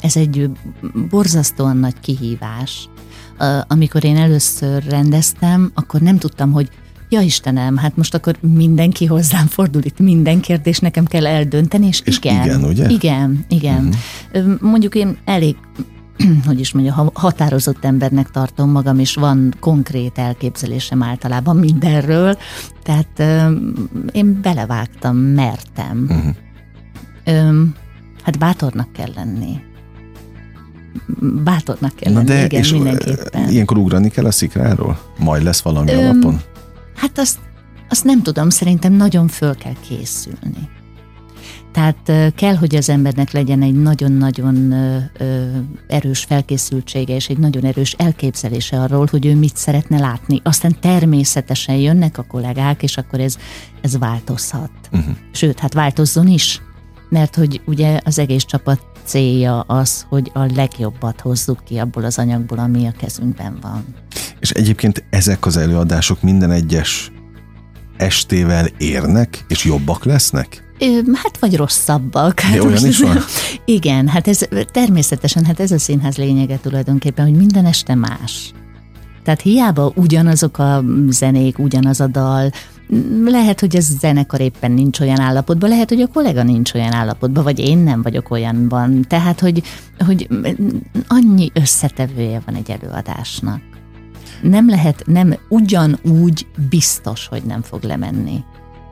ez 0.00 0.16
egy 0.16 0.50
borzasztóan 1.10 1.76
nagy 1.76 2.00
kihívás. 2.00 2.88
Amikor 3.66 4.04
én 4.04 4.16
először 4.16 4.84
rendeztem, 4.84 5.70
akkor 5.74 6.00
nem 6.00 6.18
tudtam, 6.18 6.52
hogy 6.52 6.70
ja 7.08 7.20
Istenem, 7.20 7.76
hát 7.76 7.96
most 7.96 8.14
akkor 8.14 8.36
mindenki 8.40 9.06
hozzám 9.06 9.46
fordul, 9.46 9.82
itt 9.84 9.98
minden 9.98 10.40
kérdés 10.40 10.78
nekem 10.78 11.04
kell 11.04 11.26
eldönteni, 11.26 11.86
és, 11.86 12.02
és 12.04 12.16
igen, 12.16 12.44
igen, 12.44 12.64
ugye? 12.64 12.88
Igen, 12.88 13.44
igen. 13.48 13.94
Uh-huh. 14.32 14.60
Mondjuk 14.60 14.94
én 14.94 15.18
elég 15.24 15.56
hogy 16.46 16.60
is 16.60 16.72
mondja, 16.72 17.10
határozott 17.14 17.84
embernek 17.84 18.30
tartom 18.30 18.70
magam, 18.70 18.98
és 18.98 19.14
van 19.14 19.54
konkrét 19.60 20.18
elképzelésem 20.18 21.02
általában 21.02 21.56
mindenről, 21.56 22.38
tehát 22.82 23.22
én 24.12 24.40
belevágtam, 24.42 25.16
mertem. 25.16 26.06
Uh-huh. 26.08 26.34
Hát 28.22 28.38
bátornak 28.38 28.92
kell 28.92 29.10
lenni. 29.14 29.60
Bátornak 31.44 31.94
kell 31.94 32.12
Na 32.12 32.18
lenni, 32.18 32.28
de 32.30 32.44
igen, 32.44 32.60
és 32.60 32.72
mindenképpen. 32.72 33.48
Ilyenkor 33.48 33.76
ugrani 33.78 34.08
kell 34.08 34.24
a 34.24 34.30
szikráról? 34.30 34.98
Majd 35.18 35.42
lesz 35.42 35.60
valami 35.60 35.92
Öm, 35.92 35.98
alapon? 35.98 36.40
Hát 36.94 37.18
azt, 37.18 37.38
azt 37.88 38.04
nem 38.04 38.22
tudom, 38.22 38.50
szerintem 38.50 38.92
nagyon 38.92 39.28
föl 39.28 39.54
kell 39.54 39.76
készülni. 39.88 40.68
Tehát 41.78 42.34
kell, 42.34 42.54
hogy 42.54 42.76
az 42.76 42.88
embernek 42.88 43.30
legyen 43.30 43.62
egy 43.62 43.74
nagyon-nagyon 43.74 44.74
erős 45.86 46.24
felkészültsége 46.24 47.14
és 47.14 47.28
egy 47.28 47.38
nagyon 47.38 47.64
erős 47.64 47.92
elképzelése 47.92 48.80
arról, 48.80 49.08
hogy 49.10 49.26
ő 49.26 49.34
mit 49.34 49.56
szeretne 49.56 49.98
látni. 49.98 50.40
Aztán 50.42 50.76
természetesen 50.80 51.74
jönnek 51.74 52.18
a 52.18 52.22
kollégák, 52.22 52.82
és 52.82 52.96
akkor 52.96 53.20
ez, 53.20 53.36
ez 53.80 53.98
változhat. 53.98 54.70
Uh-huh. 54.92 55.14
Sőt, 55.32 55.58
hát 55.58 55.74
változzon 55.74 56.26
is, 56.26 56.62
mert 57.08 57.34
hogy 57.34 57.60
ugye 57.66 58.00
az 58.04 58.18
egész 58.18 58.44
csapat 58.44 58.80
célja 59.04 59.60
az, 59.60 60.06
hogy 60.08 60.30
a 60.34 60.52
legjobbat 60.54 61.20
hozzuk 61.20 61.64
ki 61.64 61.78
abból 61.78 62.04
az 62.04 62.18
anyagból, 62.18 62.58
ami 62.58 62.86
a 62.86 62.92
kezünkben 62.98 63.58
van. 63.60 63.84
És 64.40 64.50
egyébként 64.50 65.04
ezek 65.10 65.46
az 65.46 65.56
előadások 65.56 66.22
minden 66.22 66.50
egyes 66.50 67.12
estével 67.96 68.66
érnek, 68.78 69.44
és 69.48 69.64
jobbak 69.64 70.04
lesznek? 70.04 70.66
Hát 71.12 71.38
vagy 71.38 71.56
rosszabbak. 71.56 72.40
Hát 72.40 72.60
olyan 72.60 72.86
is 72.86 73.00
van? 73.00 73.18
Igen, 73.64 74.08
hát 74.08 74.28
ez 74.28 74.40
természetesen, 74.72 75.44
hát 75.44 75.60
ez 75.60 75.70
a 75.70 75.78
színház 75.78 76.16
lényege 76.16 76.58
tulajdonképpen, 76.58 77.24
hogy 77.24 77.36
minden 77.36 77.66
este 77.66 77.94
más. 77.94 78.52
Tehát 79.24 79.40
hiába 79.40 79.92
ugyanazok 79.94 80.58
a 80.58 80.84
zenék, 81.08 81.58
ugyanaz 81.58 82.00
a 82.00 82.06
dal, 82.06 82.50
lehet, 83.24 83.60
hogy 83.60 83.76
a 83.76 83.80
zenekar 83.80 84.40
éppen 84.40 84.72
nincs 84.72 85.00
olyan 85.00 85.20
állapotban, 85.20 85.68
lehet, 85.68 85.88
hogy 85.88 86.00
a 86.00 86.06
kollega 86.06 86.42
nincs 86.42 86.74
olyan 86.74 86.92
állapotban, 86.92 87.44
vagy 87.44 87.58
én 87.58 87.78
nem 87.78 88.02
vagyok 88.02 88.30
olyanban. 88.30 89.04
Tehát, 89.08 89.40
hogy, 89.40 89.62
hogy 89.98 90.28
annyi 91.08 91.50
összetevője 91.54 92.42
van 92.46 92.54
egy 92.54 92.70
előadásnak. 92.70 93.60
Nem 94.42 94.68
lehet, 94.68 95.02
nem 95.06 95.34
ugyanúgy 95.48 96.46
biztos, 96.68 97.26
hogy 97.26 97.42
nem 97.42 97.62
fog 97.62 97.82
lemenni. 97.82 98.44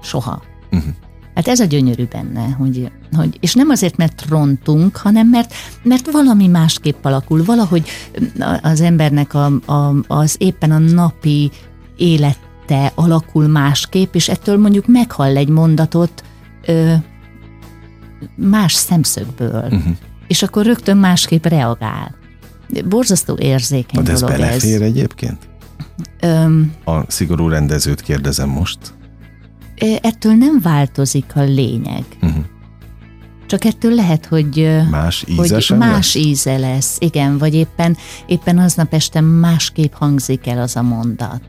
Soha. 0.03 0.43
Uh-huh. 0.71 0.95
Hát 1.37 1.49
ez 1.49 1.61
a 1.61 1.65
gyönyörű 1.65 2.05
benne, 2.05 2.49
hogy, 2.49 2.91
hogy, 3.13 3.37
és 3.41 3.55
nem 3.55 3.69
azért, 3.69 3.97
mert 3.97 4.25
rontunk, 4.29 4.97
hanem 4.97 5.29
mert, 5.29 5.55
mert 5.83 6.11
valami 6.11 6.47
másképp 6.47 7.05
alakul, 7.05 7.45
valahogy 7.45 7.89
az 8.63 8.81
embernek 8.81 9.35
a, 9.35 9.47
a, 9.73 9.95
az 10.07 10.35
éppen 10.39 10.71
a 10.71 10.79
napi 10.79 11.51
élete 11.97 12.93
alakul 12.95 13.47
másképp, 13.47 14.15
és 14.15 14.29
ettől 14.29 14.59
mondjuk 14.59 14.87
meghall 14.87 15.37
egy 15.37 15.49
mondatot 15.49 16.25
ö, 16.67 16.95
más 18.35 18.73
szemszögből, 18.73 19.63
uh-huh. 19.63 19.97
és 20.27 20.43
akkor 20.43 20.65
rögtön 20.65 20.97
másképp 20.97 21.47
reagál. 21.47 22.15
Borzasztó 22.89 23.37
érzékeny 23.39 24.05
De 24.05 24.13
ez 24.13 24.21
dolog 24.21 24.37
belefér 24.37 24.83
ez. 24.83 24.89
egyébként? 24.89 25.49
Öm, 26.21 26.73
a 26.85 27.11
szigorú 27.11 27.49
rendezőt 27.49 28.01
kérdezem 28.01 28.49
most 28.49 28.79
ettől 30.01 30.33
nem 30.33 30.61
változik 30.63 31.33
a 31.35 31.43
lényeg. 31.43 32.05
Uh-huh. 32.23 32.45
Csak 33.47 33.65
ettől 33.65 33.95
lehet, 33.95 34.27
hogy 34.27 34.81
más, 34.91 35.25
íze 35.29 35.55
hogy 35.55 35.79
más 35.79 36.15
lesz? 36.15 36.25
íze 36.25 36.57
lesz. 36.59 36.97
Igen, 37.01 37.39
vagy 37.39 37.55
éppen, 37.55 37.97
éppen 38.27 38.59
aznap 38.59 38.95
este 38.95 39.21
másképp 39.21 39.93
hangzik 39.93 40.47
el 40.47 40.59
az 40.59 40.77
a 40.77 40.83
mondat 40.83 41.41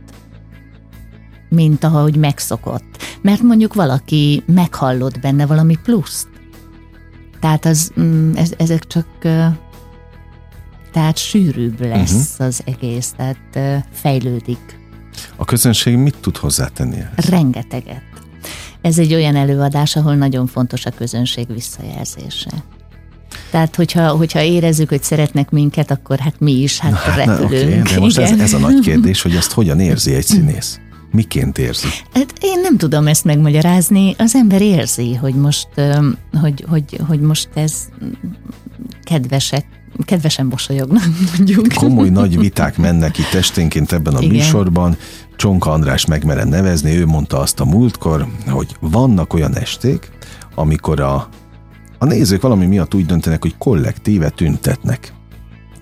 mint 1.49 1.83
ahogy 1.83 2.15
megszokott. 2.15 3.03
Mert 3.21 3.41
mondjuk 3.41 3.73
valaki 3.73 4.43
meghallott 4.45 5.19
benne 5.19 5.45
valami 5.45 5.77
pluszt. 5.83 6.27
Tehát 7.39 7.65
az, 7.65 7.91
mm, 7.99 8.35
ez, 8.35 8.53
ezek 8.57 8.87
csak 8.87 9.07
tehát 10.91 11.17
sűrűbb 11.17 11.81
lesz 11.81 12.31
uh-huh. 12.31 12.47
az 12.47 12.61
egész, 12.65 13.13
tehát 13.17 13.83
fejlődik. 13.91 14.79
A 15.35 15.45
közönség 15.45 15.97
mit 15.97 16.15
tud 16.21 16.37
hozzátenni? 16.37 17.03
Rengeteget 17.15 18.06
ez 18.87 18.97
egy 18.97 19.13
olyan 19.13 19.35
előadás, 19.35 19.95
ahol 19.95 20.15
nagyon 20.15 20.47
fontos 20.47 20.85
a 20.85 20.91
közönség 20.91 21.53
visszajelzése. 21.53 22.49
Tehát, 23.51 23.75
hogyha, 23.75 24.09
hogyha 24.09 24.41
érezzük, 24.41 24.89
hogy 24.89 25.03
szeretnek 25.03 25.49
minket, 25.49 25.91
akkor 25.91 26.19
hát 26.19 26.39
mi 26.39 26.51
is, 26.51 26.79
hát 26.79 26.91
na, 26.91 27.15
repülünk. 27.15 27.49
Na, 27.49 27.79
okay, 27.79 27.93
de 27.93 27.99
most 27.99 28.17
ez, 28.17 28.39
ez 28.39 28.53
a 28.53 28.57
nagy 28.57 28.79
kérdés, 28.79 29.21
hogy 29.21 29.35
ezt 29.35 29.51
hogyan 29.51 29.79
érzi 29.79 30.13
egy 30.13 30.23
színész? 30.23 30.79
Miként 31.11 31.57
érzi? 31.57 31.87
Hát 32.13 32.33
én 32.41 32.59
nem 32.61 32.77
tudom 32.77 33.07
ezt 33.07 33.23
megmagyarázni. 33.23 34.15
Az 34.17 34.35
ember 34.35 34.61
érzi, 34.61 35.15
hogy 35.15 35.33
most, 35.33 35.67
hogy, 36.41 36.65
hogy, 36.69 36.99
hogy 37.07 37.19
most 37.19 37.49
ez 37.53 37.73
kedvesek, 39.03 39.65
kedvesen 40.05 40.45
mosolyognak, 40.45 41.03
mondjuk. 41.37 41.67
Komoly 41.73 42.09
nagy 42.09 42.39
viták 42.39 42.77
mennek 42.77 43.17
itt 43.17 43.33
esténként 43.33 43.91
ebben 43.91 44.15
a 44.15 44.21
Igen. 44.21 44.35
műsorban. 44.35 44.97
Csonka 45.35 45.71
András 45.71 46.05
megmerem 46.05 46.47
nevezni, 46.47 46.95
ő 46.95 47.05
mondta 47.05 47.39
azt 47.39 47.59
a 47.59 47.65
múltkor, 47.65 48.27
hogy 48.47 48.75
vannak 48.79 49.33
olyan 49.33 49.55
esték, 49.55 50.11
amikor 50.55 50.99
a, 50.99 51.29
a 51.97 52.05
nézők 52.05 52.41
valami 52.41 52.65
miatt 52.65 52.93
úgy 52.93 53.05
döntenek, 53.05 53.41
hogy 53.41 53.57
kollektíve 53.57 54.29
tüntetnek. 54.29 55.13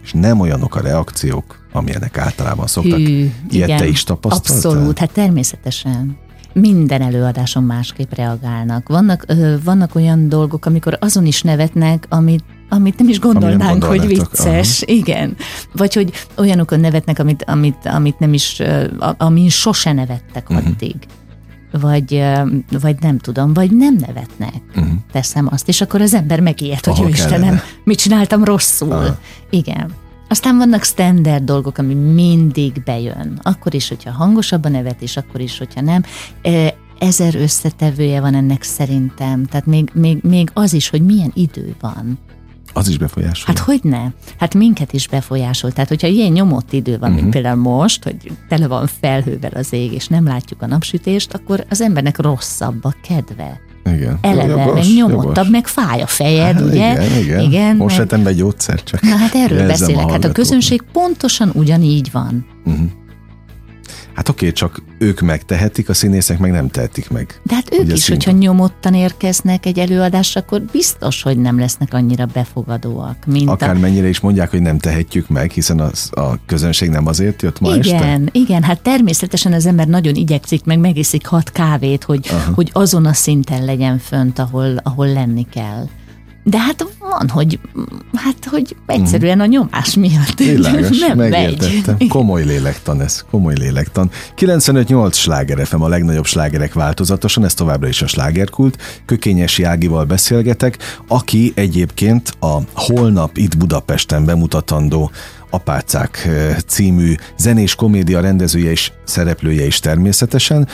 És 0.04 0.12
nem 0.14 0.40
olyanok 0.40 0.76
a 0.76 0.82
reakciók, 0.82 1.68
amilyenek 1.72 2.18
általában 2.18 2.68
szoktak. 2.68 2.98
Hű, 2.98 3.32
Ilyet 3.50 3.68
igen, 3.68 3.78
te 3.78 3.88
is 3.88 4.04
tapasztaltál? 4.04 4.72
Abszolút, 4.72 5.00
hát 5.00 5.12
természetesen 5.12 6.18
minden 6.54 7.02
előadáson 7.02 7.64
másképp 7.64 8.14
reagálnak. 8.14 8.88
Vannak, 8.88 9.24
ö, 9.28 9.56
vannak 9.64 9.96
olyan 9.96 10.30
dolgok, 10.30 10.66
amikor 10.66 10.98
azon 11.00 11.26
is 11.26 11.42
nevetnek, 11.42 12.06
amit 12.10 12.44
amit 12.70 12.98
nem 12.98 13.10
is 13.10 13.20
gondolnánk, 13.20 13.84
hogy 13.84 14.08
vicces. 14.08 14.82
Aha. 14.82 14.98
Igen. 14.98 15.36
Vagy 15.74 15.94
hogy 15.94 16.12
olyanokon 16.38 16.80
nevetnek, 16.80 17.20
amit, 17.20 17.44
amit, 17.48 17.86
amit 17.86 18.20
nem 18.20 18.34
is, 18.34 18.62
amin 19.18 19.50
sose 19.50 19.94
nevettek 19.94 20.50
uh-huh. 20.50 20.68
addig. 20.68 20.96
Vagy, 21.82 22.24
vagy 22.82 22.96
nem 23.00 23.18
tudom, 23.18 23.54
vagy 23.54 23.72
nem 23.72 23.96
nevetnek. 23.96 24.62
Uh-huh. 24.76 24.94
Teszem 25.12 25.48
azt, 25.52 25.68
és 25.68 25.82
akkor 25.82 26.02
az 26.02 26.14
ember 26.14 26.40
megijed, 26.40 26.86
hogy 26.86 27.10
Istenem, 27.10 27.60
mit 27.84 28.00
csináltam 28.00 28.44
rosszul. 28.44 28.92
Aha. 28.92 29.18
Igen. 29.50 29.92
Aztán 30.30 30.58
vannak 30.58 30.84
standard 30.84 31.44
dolgok, 31.44 31.78
ami 31.78 31.94
mindig 31.94 32.84
bejön. 32.84 33.40
Akkor 33.42 33.74
is, 33.74 33.88
hogyha 33.88 34.12
hangosabb 34.12 34.66
a 34.66 34.70
nevetés, 34.70 35.18
akkor 35.18 35.42
is, 35.42 35.58
hogyha 35.58 35.82
nem. 35.82 36.04
Ezer 37.00 37.36
összetevője 37.36 38.22
van 38.22 38.36
ennek 38.36 38.64
szerintem. 38.64 39.46
Tehát 39.46 39.66
még, 39.66 39.90
még, 39.94 40.18
még 40.22 40.50
az 40.54 40.74
is, 40.74 40.90
hogy 40.90 41.06
milyen 41.06 41.32
idő 41.34 41.76
van. 41.80 42.18
Az 42.78 42.88
is 42.88 42.98
befolyásol. 42.98 43.46
Hát 43.48 43.60
hogy 43.60 43.80
ne? 43.84 44.04
Hát 44.38 44.54
minket 44.54 44.94
is 44.94 45.08
befolyásol. 45.08 45.72
Tehát, 45.72 45.90
hogyha 45.90 46.08
ilyen 46.08 46.32
nyomott 46.32 46.74
idő 46.74 46.92
van, 46.92 47.00
uh-huh. 47.00 47.14
mint 47.14 47.24
mhm. 47.24 47.32
például 47.32 47.62
most, 47.62 48.04
hogy 48.04 48.32
tele 48.50 48.68
van 48.68 48.88
felhővel 49.02 49.52
az 49.54 49.74
ég, 49.74 49.94
és 49.94 50.08
nem 50.08 50.26
látjuk 50.26 50.62
a 50.62 50.68
napsütést, 50.68 51.34
akkor 51.34 51.66
az 51.70 51.82
embernek 51.82 52.22
rosszabb 52.22 52.84
a 52.84 52.96
kedve. 53.08 53.60
Igen. 53.86 54.18
Eleve, 54.22 54.48
jogos, 54.48 54.74
meg 54.74 54.96
nyomottabb, 54.96 55.36
jogos. 55.36 55.50
meg 55.50 55.68
fáj 55.68 56.02
a 56.02 56.08
fejed, 56.08 56.56
hát, 56.56 56.62
ugye? 56.62 56.92
Igen, 56.92 57.18
igen. 57.24 57.42
igen 57.42 57.76
Most 57.76 58.12
meg... 58.12 58.24
be 58.24 58.34
gyógyszer 58.34 58.84
csak. 58.84 59.02
Na 59.02 59.16
hát 59.16 59.36
erről 59.36 59.68
beszélek. 59.68 60.06
A 60.06 60.12
hát 60.12 60.24
a 60.24 60.32
közönség 60.32 60.82
pontosan 60.92 61.52
ugyanígy 61.54 62.10
van. 62.12 62.46
Uh-huh. 62.66 62.90
Hát 64.16 64.30
oké, 64.30 64.52
csak 64.52 64.82
ők 64.98 65.20
megtehetik, 65.20 65.90
a 65.90 65.94
színészek 65.94 66.40
meg 66.40 66.52
nem 66.52 66.70
tehetik 66.70 67.10
meg. 67.10 67.40
De 67.44 67.56
hát 67.56 67.74
ők 67.74 67.92
is, 67.92 68.08
hogyha 68.08 68.32
nyomottan 68.32 68.94
érkeznek 68.94 69.66
egy 69.66 69.80
előadásra, 69.80 70.42
akkor 70.42 70.62
biztos, 70.62 71.22
hogy 71.22 71.38
nem 71.38 71.60
lesznek 71.60 71.94
annyira 71.94 72.26
befogadóak. 72.26 73.26
Mint 73.26 73.50
Akár 73.50 73.84
a... 73.84 73.88
is 73.88 74.20
mondják, 74.20 74.50
hogy 74.50 74.62
nem 74.62 74.78
tehetjük 74.78 75.30
meg, 75.30 75.52
hiszen 75.52 75.80
az, 75.80 76.10
a 76.12 76.46
közönség 76.46 76.90
nem 76.90 77.08
azért 77.08 77.42
jött 77.42 77.60
ma 77.60 77.76
igen, 77.76 77.80
este. 77.80 78.22
Igen, 78.32 78.64
hát 78.64 78.82
természetesen 78.82 79.54
az 79.54 79.66
ember 79.66 79.88
nagyon 79.88 80.16
igyekszik, 80.16 80.64
meg 80.64 80.80
megiszik 80.80 81.26
hat 81.26 81.52
kávét, 81.52 82.04
hogy, 82.04 82.30
hogy 82.54 82.70
azon 82.74 83.06
a 83.06 83.14
szinten 83.14 83.66
legyen 83.66 83.98
fönt, 83.98 84.40
ahol, 84.40 84.78
ahol 84.84 85.08
lenni 85.08 85.48
kell. 85.52 85.88
De 86.44 86.60
hát 86.60 86.82
van, 87.18 87.30
hogy 87.30 87.60
hát, 88.14 88.46
hogy 88.46 88.76
egyszerűen 88.86 89.40
a 89.40 89.46
nyomás 89.46 89.96
miatt 89.96 90.38
Világos, 90.38 91.00
nem 91.08 91.18
megértettem. 91.18 91.96
Megy. 92.00 92.08
Komoly 92.08 92.44
lélektan 92.44 93.02
ez, 93.02 93.26
komoly 93.30 93.54
lélektan. 93.58 94.10
95-8 94.38 95.14
sláger 95.14 95.68
FM 95.68 95.82
a 95.82 95.88
legnagyobb 95.88 96.26
slágerek 96.26 96.74
változatosan, 96.74 97.46
ez 97.46 97.54
továbbra 97.54 97.88
is 97.88 98.02
a 98.02 98.08
slágerkult. 98.08 98.78
Kökényes 99.06 99.58
Jágival 99.58 100.06
beszélgetek, 100.06 100.78
aki 101.08 101.52
egyébként 101.56 102.34
a 102.40 102.58
holnap 102.74 103.38
itt 103.38 103.58
Budapesten 103.58 104.26
bemutatandó 104.26 105.12
Apácák 105.50 106.26
eh, 106.26 106.56
című 106.68 107.16
zenés 107.38 107.76
komédia 107.76 108.20
rendezője 108.20 108.72
és 108.72 108.92
szereplője 109.04 109.66
is 109.66 109.80
természetesen. 109.80 110.68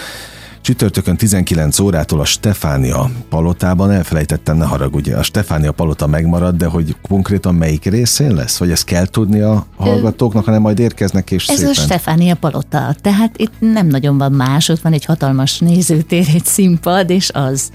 Csütörtökön 0.61 1.17
19 1.17 1.79
órától 1.79 2.19
a 2.19 2.25
Stefánia 2.25 3.09
palotában, 3.29 3.91
elfelejtettem, 3.91 4.57
ne 4.57 4.65
haragudj, 4.65 5.11
a 5.11 5.23
Stefánia 5.23 5.71
palota 5.71 6.07
megmarad, 6.07 6.55
de 6.55 6.65
hogy 6.65 6.95
konkrétan 7.01 7.55
melyik 7.55 7.85
részén 7.85 8.33
lesz? 8.33 8.57
Vagy 8.57 8.71
ezt 8.71 8.83
kell 8.83 9.05
tudni 9.05 9.39
a 9.39 9.65
hallgatóknak, 9.77 10.45
hanem 10.45 10.61
majd 10.61 10.79
érkeznek 10.79 11.31
és 11.31 11.47
Ez 11.47 11.55
szépen. 11.55 11.71
a 11.71 11.73
Stefánia 11.73 12.35
palota, 12.35 12.95
tehát 13.01 13.37
itt 13.37 13.53
nem 13.59 13.87
nagyon 13.87 14.17
van 14.17 14.31
más, 14.31 14.69
ott 14.69 14.81
van 14.81 14.93
egy 14.93 15.05
hatalmas 15.05 15.59
nézőtér, 15.59 16.25
egy 16.33 16.45
színpad, 16.45 17.09
és 17.09 17.29
az. 17.33 17.71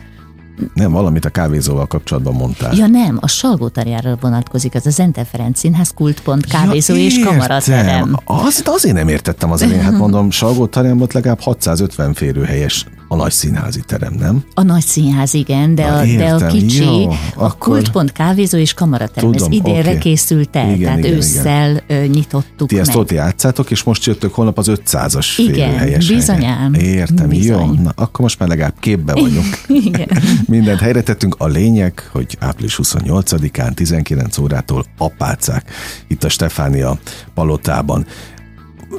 Nem, 0.74 0.92
valamit 0.92 1.24
a 1.24 1.30
kávézóval 1.30 1.86
kapcsolatban 1.86 2.34
mondtál. 2.34 2.74
Ja 2.74 2.86
nem, 2.86 3.18
a 3.20 3.28
Salgótarjára 3.28 4.16
vonatkozik, 4.20 4.74
az 4.74 4.86
a 4.86 4.90
Zente 4.90 5.24
Ferenc 5.24 5.58
Színház 5.58 5.90
kultpont, 5.94 6.46
kávézó 6.46 6.94
ja, 6.94 7.00
és 7.00 7.20
kamaraterem. 7.24 8.16
Az, 8.24 8.62
azért 8.64 8.94
nem 8.94 9.08
értettem 9.08 9.52
az 9.52 9.62
elején, 9.62 9.82
hát 9.82 9.98
mondom, 9.98 10.30
Salgótarján 10.30 11.06
legalább 11.12 11.40
650 11.40 12.14
férőhelyes 12.14 12.86
a 13.08 13.16
nagy 13.16 13.32
színházi 13.32 13.80
terem, 13.86 14.12
nem? 14.12 14.44
A 14.54 14.62
nagy 14.62 14.82
színház, 14.82 15.34
igen, 15.34 15.74
de, 15.74 15.90
Na, 15.90 15.98
a, 15.98 16.04
de 16.04 16.44
a 16.44 16.46
kicsi, 16.46 16.84
Jó, 16.84 17.10
a 17.10 17.16
akkor... 17.34 17.58
kultpont 17.58 18.12
kávézó 18.12 18.58
és 18.58 18.74
kamaraterem. 18.74 19.32
Tudom, 19.32 19.48
Ez 19.48 19.54
idénre 19.54 19.80
okay. 19.80 19.98
készült 19.98 20.56
el, 20.56 20.68
igen, 20.68 20.80
tehát 20.80 20.98
igen, 20.98 21.16
ősszel 21.16 21.82
igen. 21.88 22.06
nyitottuk 22.06 22.68
Ti 22.68 22.78
ezt 22.78 22.94
ott 22.94 23.10
játszátok, 23.10 23.70
és 23.70 23.82
most 23.82 24.04
jöttök 24.04 24.34
holnap 24.34 24.58
az 24.58 24.72
500-as 24.74 25.26
Igen, 25.36 25.98
bizonyán. 26.08 26.74
Értem, 26.74 27.28
Bizony. 27.28 27.74
jó. 27.74 27.82
Na, 27.82 27.92
akkor 27.94 28.20
most 28.20 28.38
már 28.38 28.48
legalább 28.48 28.74
képbe 28.80 29.12
vagyunk. 29.12 29.60
igen. 29.86 30.08
Mindent 30.46 30.80
helyre 30.80 31.02
tettünk. 31.02 31.34
A 31.38 31.46
lényeg, 31.46 32.08
hogy 32.12 32.36
április 32.40 32.78
28-án 32.82 33.74
19 33.74 34.38
órától 34.38 34.84
apácák 34.98 35.70
itt 36.06 36.24
a 36.24 36.28
Stefánia 36.28 36.98
palotában 37.34 38.06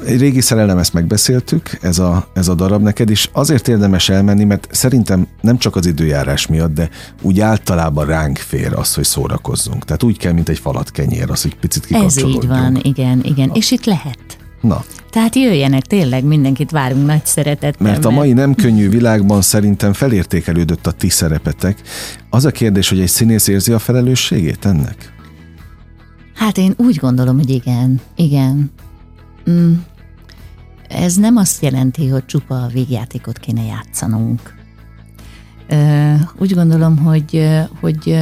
régi 0.06 0.42
szerelem, 0.42 0.78
ezt 0.78 0.94
megbeszéltük, 0.94 1.78
ez 1.82 2.00
a, 2.00 2.28
ez 2.34 2.48
a 2.48 2.56
darab 2.56 2.82
neked 2.82 3.10
is. 3.10 3.30
Azért 3.34 3.68
érdemes 3.68 4.10
elmenni, 4.10 4.44
mert 4.44 4.68
szerintem 4.72 5.28
nem 5.42 5.58
csak 5.58 5.76
az 5.76 5.86
időjárás 5.86 6.48
miatt, 6.48 6.74
de 6.74 6.90
úgy 7.22 7.40
általában 7.40 8.06
ránk 8.06 8.38
fér 8.38 8.74
az, 8.74 8.94
hogy 8.94 9.04
szórakozzunk. 9.04 9.86
Tehát 9.86 10.04
úgy 10.04 10.18
kell, 10.18 10.32
mint 10.32 10.50
egy 10.50 10.60
falat 10.60 10.92
kenyér, 10.92 11.30
az, 11.30 11.42
hogy 11.42 11.56
picit 11.56 11.86
kikapcsolódjunk. 11.86 12.44
Ez 12.44 12.50
így 12.50 12.58
van, 12.60 12.76
igen, 12.84 13.24
igen. 13.24 13.52
És 13.54 13.72
itt 13.72 13.86
lehet. 13.86 14.38
Na. 14.62 14.84
Tehát 15.10 15.36
jöjjenek, 15.36 15.86
tényleg 15.86 16.24
mindenkit 16.24 16.72
várunk 16.72 17.06
nagy 17.06 17.26
szeretettel. 17.26 17.88
Mert 17.88 18.06
a 18.06 18.10
mai 18.10 18.34
nem 18.34 18.56
könnyű 18.56 18.90
világban 18.98 19.42
szerintem 19.42 19.94
felértékelődött 19.94 20.88
a 20.88 20.92
ti 20.92 21.10
szerepetek. 21.10 21.82
Az 22.30 22.46
a 22.46 22.52
kérdés, 22.52 22.90
hogy 22.90 23.00
egy 23.00 23.08
színész 23.08 23.48
érzi 23.48 23.72
a 23.72 23.80
felelősségét 23.80 24.66
ennek? 24.66 25.14
Hát 26.34 26.58
én 26.58 26.74
úgy 26.78 26.96
gondolom, 26.96 27.36
hogy 27.36 27.50
igen, 27.50 28.02
igen. 28.16 28.72
Mm. 29.50 29.74
Ez 30.88 31.16
nem 31.16 31.36
azt 31.36 31.62
jelenti, 31.64 32.08
hogy 32.08 32.26
csupa 32.26 32.64
a 32.64 32.68
végjátékot 32.68 33.38
kéne 33.38 33.64
játszanunk. 33.64 34.56
Úgy 36.38 36.54
gondolom, 36.54 36.98
hogy, 36.98 37.48
hogy 37.80 38.18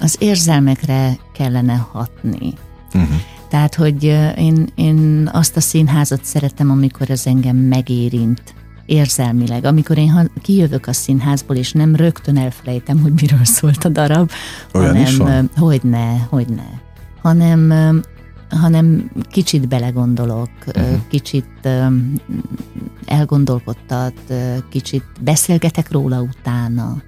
az 0.00 0.16
érzelmekre 0.18 1.16
kellene 1.32 1.74
hatni. 1.92 2.54
Uh-huh. 2.94 3.20
Tehát, 3.48 3.74
hogy 3.74 4.04
én, 4.36 4.68
én 4.74 5.30
azt 5.32 5.56
a 5.56 5.60
színházat 5.60 6.24
szeretem, 6.24 6.70
amikor 6.70 7.10
az 7.10 7.26
engem 7.26 7.56
megérint 7.56 8.54
érzelmileg. 8.86 9.64
Amikor 9.64 9.98
én 9.98 10.30
kijövök 10.42 10.86
a 10.86 10.92
színházból, 10.92 11.56
és 11.56 11.72
nem 11.72 11.96
rögtön 11.96 12.36
elfelejtem, 12.36 13.00
hogy 13.00 13.12
miről 13.20 13.44
szólt 13.44 13.84
a 13.84 13.88
darab, 13.88 14.30
Olyan 14.74 14.86
hanem, 14.86 15.02
is 15.02 15.16
van? 15.16 15.50
hogy 15.56 15.80
ne, 15.82 16.18
hogy 16.18 16.48
ne, 16.48 16.68
hanem, 17.22 17.70
hanem 18.48 19.10
kicsit 19.30 19.68
belegondolok, 19.68 20.50
uh-huh. 20.66 20.98
kicsit 21.08 21.68
elgondolkodtat, 23.06 24.14
kicsit 24.70 25.04
beszélgetek 25.20 25.90
róla 25.90 26.20
utána. 26.20 27.02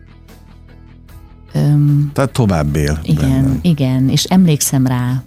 Tehát 2.12 2.32
tovább 2.32 2.76
él. 2.76 3.00
Igen, 3.02 3.30
bennem. 3.30 3.58
igen, 3.62 4.08
és 4.08 4.24
emlékszem 4.24 4.86
rá, 4.86 5.22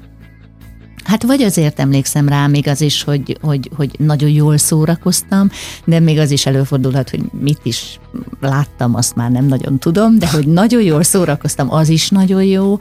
Hát 1.03 1.23
vagy 1.23 1.41
azért 1.41 1.79
emlékszem 1.79 2.27
rá 2.27 2.47
még 2.47 2.67
az 2.67 2.81
is, 2.81 3.03
hogy, 3.03 3.37
hogy, 3.41 3.69
hogy 3.75 3.95
nagyon 3.99 4.29
jól 4.29 4.57
szórakoztam, 4.57 5.49
de 5.85 5.99
még 5.99 6.17
az 6.17 6.31
is 6.31 6.45
előfordulhat, 6.45 7.09
hogy 7.09 7.21
mit 7.39 7.59
is 7.63 7.99
láttam, 8.39 8.95
azt 8.95 9.15
már 9.15 9.31
nem 9.31 9.45
nagyon 9.45 9.79
tudom, 9.79 10.19
de 10.19 10.29
hogy 10.29 10.47
nagyon 10.47 10.81
jól 10.81 11.03
szórakoztam, 11.03 11.73
az 11.73 11.89
is 11.89 12.09
nagyon 12.09 12.43
jó. 12.43 12.77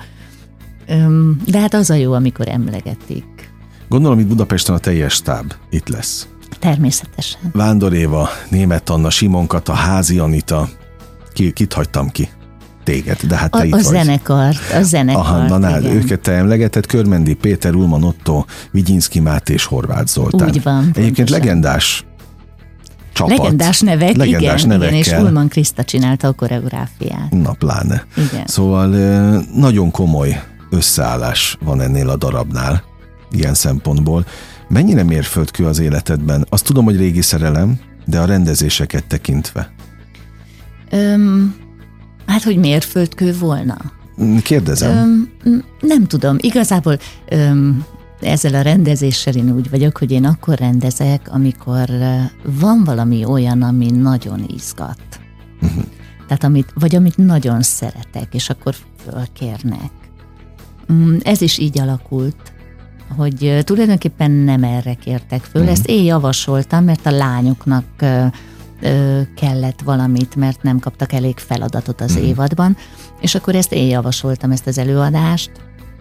De 1.46 1.60
hát 1.60 1.74
az 1.74 1.90
a 1.90 1.94
jó, 1.94 2.12
amikor 2.12 2.48
emlegetik. 2.48 3.52
Gondolom, 3.88 4.18
itt 4.18 4.26
Budapesten 4.26 4.74
a 4.74 4.78
teljes 4.78 5.12
stáb 5.12 5.52
itt 5.70 5.88
lesz. 5.88 6.28
Természetesen. 6.58 7.40
Vándor 7.52 7.92
Éva, 7.92 8.28
Német 8.48 8.90
Anna, 8.90 9.10
Simon 9.10 9.46
a 9.64 9.72
Házi 9.72 10.18
Anita. 10.18 10.68
Ki, 11.32 11.52
kit 11.52 11.72
hagytam 11.72 12.08
ki? 12.08 12.28
téged, 12.84 13.18
de 13.22 13.36
hát 13.36 13.50
te 13.50 13.58
a, 13.58 13.64
itt 13.64 13.72
a 13.72 13.76
vagy. 13.76 13.84
zenekart, 13.84 14.58
a 14.74 14.82
zenekart, 14.82 15.26
Aha, 15.26 15.58
na, 15.58 15.78
igen. 15.78 15.96
őket 15.96 16.20
te 16.20 16.32
emlegetett, 16.32 16.86
Körmendi 16.86 17.34
Péter, 17.34 17.74
Ulman 17.74 18.04
Otto, 18.04 18.44
Vigyinszki 18.70 19.20
Máté 19.20 19.52
és 19.52 19.64
Horváth 19.64 20.06
Zoltán. 20.06 20.48
Úgy 20.48 20.62
van. 20.62 20.82
Egyébként 20.82 21.16
pontosan. 21.16 21.38
legendás 21.38 22.04
csapat. 23.12 23.38
Legendás 23.38 23.80
nevek, 23.80 24.16
legendás 24.16 24.62
igen, 24.62 24.76
igen, 24.82 24.94
és 24.94 25.12
Ulman 25.12 25.48
Kriszta 25.48 25.84
csinálta 25.84 26.28
a 26.28 26.32
koreográfiát. 26.32 27.30
Na, 27.30 27.52
pláne. 27.52 28.04
Igen. 28.16 28.46
Szóval 28.46 28.88
nagyon 29.54 29.90
komoly 29.90 30.42
összeállás 30.70 31.56
van 31.60 31.80
ennél 31.80 32.08
a 32.08 32.16
darabnál, 32.16 32.82
ilyen 33.30 33.54
szempontból. 33.54 34.26
Mennyire 34.68 35.02
mérföldkő 35.02 35.66
az 35.66 35.78
életedben? 35.78 36.46
Azt 36.48 36.64
tudom, 36.64 36.84
hogy 36.84 36.96
régi 36.96 37.22
szerelem, 37.22 37.80
de 38.06 38.20
a 38.20 38.24
rendezéseket 38.24 39.06
tekintve. 39.06 39.72
Öm, 40.90 41.54
Hát, 42.30 42.42
hogy 42.42 42.56
mérföldkő 42.56 43.36
volna? 43.38 43.76
Kérdezem. 44.42 45.28
Öm, 45.44 45.64
nem 45.80 46.06
tudom. 46.06 46.36
Igazából 46.40 46.98
öm, 47.28 47.84
ezzel 48.20 48.54
a 48.54 48.60
rendezéssel 48.60 49.34
én 49.34 49.50
úgy 49.50 49.70
vagyok, 49.70 49.96
hogy 49.96 50.10
én 50.10 50.24
akkor 50.24 50.58
rendezek, 50.58 51.28
amikor 51.32 51.88
van 52.42 52.84
valami 52.84 53.24
olyan, 53.24 53.62
ami 53.62 53.90
nagyon 53.90 54.44
izgat. 54.54 55.00
Uh-huh. 55.62 55.84
Tehát 56.26 56.44
amit, 56.44 56.72
vagy 56.74 56.94
amit 56.94 57.16
nagyon 57.16 57.62
szeretek, 57.62 58.34
és 58.34 58.50
akkor 58.50 58.74
fölkérnek. 59.04 59.90
Mm, 60.92 61.16
ez 61.22 61.40
is 61.40 61.58
így 61.58 61.80
alakult, 61.80 62.52
hogy 63.16 63.58
tulajdonképpen 63.64 64.30
nem 64.30 64.62
erre 64.64 64.94
kértek 64.94 65.42
föl. 65.42 65.60
Uh-huh. 65.60 65.76
Ezt 65.76 65.88
én 65.88 66.04
javasoltam, 66.04 66.84
mert 66.84 67.06
a 67.06 67.10
lányoknak 67.10 67.84
kellett 69.36 69.80
valamit, 69.84 70.36
mert 70.36 70.62
nem 70.62 70.78
kaptak 70.78 71.12
elég 71.12 71.38
feladatot 71.38 72.00
az 72.00 72.18
mm. 72.18 72.22
évadban, 72.22 72.76
és 73.20 73.34
akkor 73.34 73.54
ezt 73.54 73.72
én 73.72 73.88
javasoltam, 73.88 74.50
ezt 74.50 74.66
az 74.66 74.78
előadást. 74.78 75.50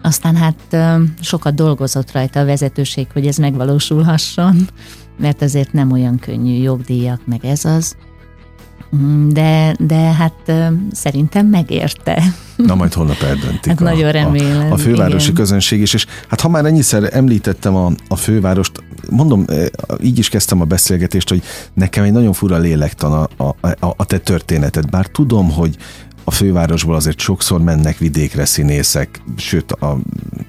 Aztán 0.02 0.36
hát 0.36 0.76
sokat 1.20 1.54
dolgozott 1.54 2.12
rajta 2.12 2.40
a 2.40 2.44
vezetőség, 2.44 3.06
hogy 3.12 3.26
ez 3.26 3.36
megvalósulhasson, 3.36 4.68
mert 5.18 5.42
azért 5.42 5.72
nem 5.72 5.92
olyan 5.92 6.18
könnyű 6.18 6.62
jogdíjak, 6.62 7.20
meg 7.26 7.44
ez 7.44 7.64
az. 7.64 7.96
Mm, 8.96 9.28
de, 9.28 9.76
de 9.78 9.94
hát 9.94 10.52
szerintem 10.92 11.46
megérte. 11.46 12.22
Na 12.56 12.74
majd 12.74 12.92
holnap 12.92 13.22
eldöntik. 13.22 13.66
Hát 13.66 13.80
a, 13.80 13.84
nagyon 13.84 14.12
remélem. 14.12 14.70
A, 14.70 14.74
a 14.74 14.76
fővárosi 14.76 15.22
igen. 15.22 15.34
közönség 15.34 15.80
is, 15.80 15.94
és 15.94 16.06
hát 16.28 16.40
ha 16.40 16.48
már 16.48 16.64
ennyiszer 16.64 17.08
említettem 17.12 17.76
a, 17.76 17.90
a 18.08 18.16
fővárost, 18.16 18.82
mondom, 19.10 19.44
így 20.02 20.18
is 20.18 20.28
kezdtem 20.28 20.60
a 20.60 20.64
beszélgetést, 20.64 21.28
hogy 21.28 21.42
nekem 21.74 22.04
egy 22.04 22.12
nagyon 22.12 22.32
fura 22.32 22.58
lélektan 22.58 23.12
a, 23.12 23.44
a, 23.44 23.56
a, 23.86 23.94
a 23.96 24.04
te 24.04 24.18
történeted, 24.18 24.90
bár 24.90 25.06
tudom, 25.06 25.50
hogy 25.50 25.76
a 26.24 26.30
fővárosból 26.30 26.94
azért 26.94 27.18
sokszor 27.18 27.60
mennek 27.60 27.98
vidékre 27.98 28.44
színészek, 28.44 29.22
sőt, 29.36 29.72
a, 29.72 29.98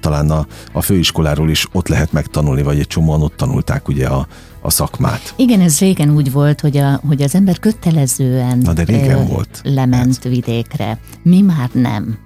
talán 0.00 0.30
a, 0.30 0.46
a 0.72 0.82
főiskoláról 0.82 1.50
is 1.50 1.66
ott 1.72 1.88
lehet 1.88 2.12
megtanulni, 2.12 2.62
vagy 2.62 2.78
egy 2.78 2.86
csomóan 2.86 3.22
ott 3.22 3.36
tanulták 3.36 3.88
ugye 3.88 4.06
a, 4.06 4.26
a 4.62 4.70
szakmát. 4.70 5.34
Igen, 5.36 5.60
ez 5.60 5.78
régen 5.78 6.14
úgy 6.14 6.32
volt, 6.32 6.60
hogy, 6.60 6.76
a, 6.76 7.00
hogy 7.06 7.22
az 7.22 7.34
ember 7.34 7.58
kötelezően 7.58 8.58
Na 8.58 8.72
de 8.72 8.84
régen 8.84 9.18
ö, 9.18 9.26
volt. 9.26 9.60
lement 9.64 10.18
ez. 10.24 10.30
vidékre. 10.30 10.98
Mi 11.22 11.40
már 11.40 11.70
nem. 11.72 12.18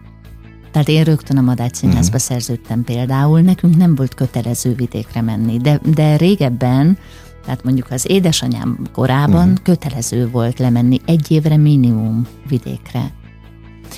Tehát 0.72 0.88
én 0.88 1.04
rögtön 1.04 1.36
a 1.36 1.40
Madács 1.40 1.74
Színházba 1.76 2.04
uh-huh. 2.04 2.20
szerződtem 2.20 2.84
például, 2.84 3.40
nekünk 3.40 3.76
nem 3.76 3.94
volt 3.94 4.14
kötelező 4.14 4.74
vidékre 4.74 5.20
menni, 5.20 5.58
de, 5.58 5.80
de 5.94 6.16
régebben, 6.16 6.98
tehát 7.44 7.64
mondjuk 7.64 7.90
az 7.90 8.10
édesanyám 8.10 8.78
korában 8.92 9.48
uh-huh. 9.48 9.62
kötelező 9.62 10.28
volt 10.30 10.58
lemenni 10.58 11.00
egy 11.04 11.30
évre 11.30 11.56
minimum 11.56 12.26
vidékre. 12.48 13.12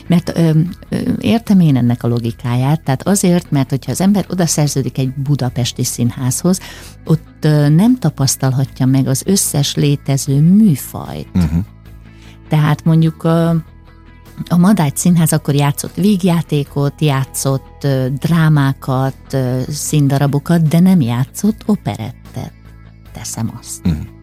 Mert 0.07 0.37
ö, 0.37 0.51
ö, 0.89 0.97
értem 1.19 1.61
én 1.61 1.77
ennek 1.77 2.03
a 2.03 2.09
logikáját, 2.09 2.83
tehát 2.83 3.07
azért, 3.07 3.51
mert 3.51 3.71
hogyha 3.71 3.91
az 3.91 4.01
ember 4.01 4.27
oda 4.31 4.47
szerződik 4.47 4.99
egy 4.99 5.15
budapesti 5.15 5.85
színházhoz, 5.85 6.61
ott 7.05 7.45
ö, 7.45 7.69
nem 7.69 7.99
tapasztalhatja 7.99 8.87
meg 8.87 9.07
az 9.07 9.23
összes 9.27 9.75
létező 9.75 10.41
műfajt. 10.41 11.29
Uh-huh. 11.35 11.65
Tehát 12.49 12.85
mondjuk 12.85 13.25
a, 13.25 13.49
a 14.49 14.57
Madács 14.57 14.97
Színház 14.99 15.33
akkor 15.33 15.55
játszott 15.55 15.95
vígjátékot, 15.95 17.01
játszott 17.01 17.85
ö, 17.85 18.07
drámákat, 18.19 19.33
ö, 19.33 19.61
színdarabokat, 19.69 20.69
de 20.69 20.81
nem 20.81 21.01
játszott 21.01 21.63
operettet. 21.67 22.53
Teszem 23.13 23.53
azt. 23.61 23.87
Uh-huh. 23.87 24.18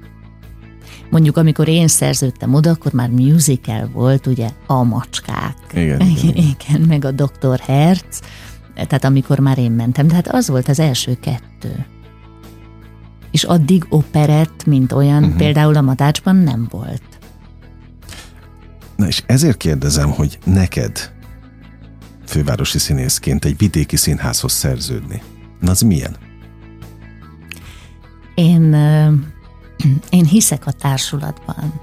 Mondjuk, 1.09 1.37
amikor 1.37 1.67
én 1.67 1.87
szerződtem 1.87 2.53
oda, 2.53 2.69
akkor 2.69 2.93
már 2.93 3.09
musical 3.09 3.89
volt, 3.93 4.27
ugye, 4.27 4.49
a 4.67 4.83
macskák. 4.83 5.55
Igen, 5.73 6.01
igen, 6.17 6.35
igen. 6.35 6.81
meg 6.87 7.05
a 7.05 7.11
Dr. 7.11 7.59
Herz, 7.59 8.21
tehát 8.73 9.03
amikor 9.03 9.39
már 9.39 9.57
én 9.57 9.71
mentem, 9.71 10.07
tehát 10.07 10.27
az 10.27 10.47
volt 10.47 10.67
az 10.67 10.79
első 10.79 11.17
kettő. 11.21 11.85
És 13.31 13.43
addig 13.43 13.85
operett, 13.89 14.65
mint 14.65 14.91
olyan, 14.91 15.23
uh-huh. 15.23 15.37
például 15.37 15.75
a 15.75 15.81
Madácsban 15.81 16.35
nem 16.35 16.67
volt. 16.71 17.03
Na 18.95 19.07
és 19.07 19.23
ezért 19.25 19.57
kérdezem, 19.57 20.09
hogy 20.09 20.39
neked 20.43 21.13
fővárosi 22.25 22.77
színészként 22.77 23.45
egy 23.45 23.57
vidéki 23.57 23.95
színházhoz 23.95 24.51
szerződni, 24.51 25.21
na 25.59 25.71
az 25.71 25.81
milyen? 25.81 26.15
Én 28.35 28.75
én 30.09 30.25
hiszek 30.25 30.65
a 30.65 30.71
társulatban. 30.71 31.81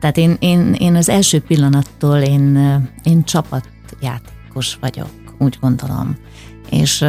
Tehát 0.00 0.16
én, 0.16 0.36
én, 0.38 0.72
én 0.72 0.94
az 0.94 1.08
első 1.08 1.40
pillanattól 1.40 2.18
én, 2.18 2.56
én 3.02 3.24
csapatjátékos 3.24 4.76
vagyok, 4.80 5.10
úgy 5.38 5.58
gondolom. 5.60 6.16
És 6.70 7.04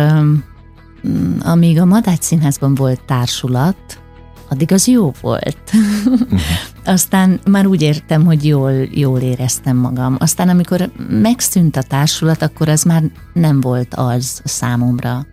amíg 1.39 1.79
a 1.79 1.85
Madács 1.85 2.21
Színházban 2.21 2.75
volt 2.75 3.01
társulat, 3.05 4.01
addig 4.49 4.71
az 4.71 4.87
jó 4.87 5.13
volt. 5.21 5.71
Uh-huh. 5.73 6.39
Aztán 6.85 7.39
már 7.49 7.65
úgy 7.65 7.81
értem, 7.81 8.25
hogy 8.25 8.45
jól, 8.45 8.71
jól 8.91 9.19
éreztem 9.19 9.77
magam. 9.77 10.15
Aztán 10.19 10.49
amikor 10.49 10.91
megszűnt 11.09 11.75
a 11.75 11.81
társulat, 11.81 12.41
akkor 12.41 12.69
az 12.69 12.83
már 12.83 13.03
nem 13.33 13.61
volt 13.61 13.93
az 13.93 14.41
számomra. 14.43 15.25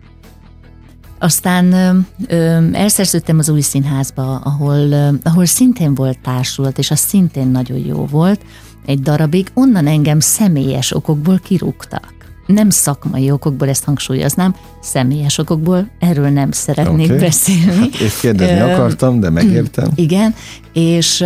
Aztán 1.19 1.71
ö, 1.71 1.97
ö, 2.27 2.59
elszerződtem 2.71 3.39
az 3.39 3.49
új 3.49 3.61
színházba, 3.61 4.35
ahol, 4.35 4.91
ö, 4.91 5.09
ahol 5.23 5.45
szintén 5.45 5.95
volt 5.95 6.19
társulat, 6.19 6.77
és 6.77 6.91
az 6.91 6.99
szintén 6.99 7.47
nagyon 7.47 7.77
jó 7.77 8.05
volt 8.05 8.41
egy 8.85 8.99
darabig. 8.99 9.47
Onnan 9.53 9.87
engem 9.87 10.19
személyes 10.19 10.95
okokból 10.95 11.39
kirúgtak. 11.43 12.15
Nem 12.45 12.69
szakmai 12.69 13.31
okokból, 13.31 13.69
ezt 13.69 13.83
hangsúlyoznám, 13.83 14.55
személyes 14.81 15.37
okokból, 15.37 15.89
erről 15.99 16.29
nem 16.29 16.51
szeretnék 16.51 17.05
okay. 17.05 17.17
beszélni. 17.17 17.79
Hát, 17.79 17.95
én 17.95 18.09
kérdezni 18.21 18.59
akartam, 18.59 19.19
de 19.19 19.29
megértem. 19.29 19.89
Igen, 20.05 20.35
és 20.73 21.25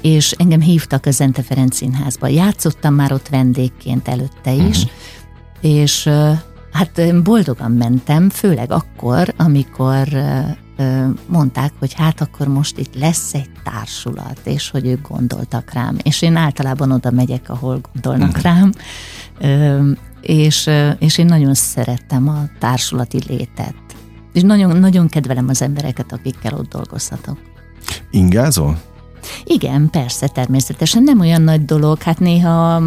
és 0.00 0.30
engem 0.30 0.60
hívtak 0.60 1.06
a 1.06 1.10
Zente 1.10 1.42
Ferenc 1.42 1.76
Színházba. 1.76 2.28
Játszottam 2.28 2.94
már 2.94 3.12
ott 3.12 3.28
vendégként 3.28 4.08
előtte 4.08 4.52
is, 4.52 4.76
uh-huh. 4.76 4.90
és 5.60 6.08
hát 6.72 7.22
boldogan 7.22 7.70
mentem, 7.70 8.28
főleg 8.28 8.70
akkor, 8.72 9.34
amikor 9.36 10.08
mondták, 11.26 11.72
hogy 11.78 11.92
hát 11.92 12.20
akkor 12.20 12.48
most 12.48 12.78
itt 12.78 12.94
lesz 12.94 13.34
egy 13.34 13.50
társulat, 13.64 14.40
és 14.44 14.70
hogy 14.70 14.86
ők 14.86 15.08
gondoltak 15.08 15.72
rám. 15.72 15.96
És 16.02 16.22
én 16.22 16.36
általában 16.36 16.92
oda 16.92 17.10
megyek, 17.10 17.48
ahol 17.48 17.80
gondolnak 17.92 18.36
uh-huh. 18.36 18.42
rám, 18.42 18.72
és, 20.20 20.70
és 20.98 21.18
én 21.18 21.26
nagyon 21.26 21.54
szerettem 21.54 22.28
a 22.28 22.44
társulati 22.58 23.18
létet. 23.28 23.74
És 24.32 24.42
nagyon, 24.42 24.76
nagyon 24.76 25.08
kedvelem 25.08 25.48
az 25.48 25.62
embereket, 25.62 26.12
akikkel 26.12 26.54
ott 26.54 26.68
dolgozhatok. 26.68 27.38
Ingázol? 28.10 28.78
Igen, 29.44 29.88
persze, 29.90 30.28
természetesen 30.28 31.02
nem 31.02 31.20
olyan 31.20 31.42
nagy 31.42 31.64
dolog. 31.64 32.02
Hát 32.02 32.18
néha, 32.18 32.82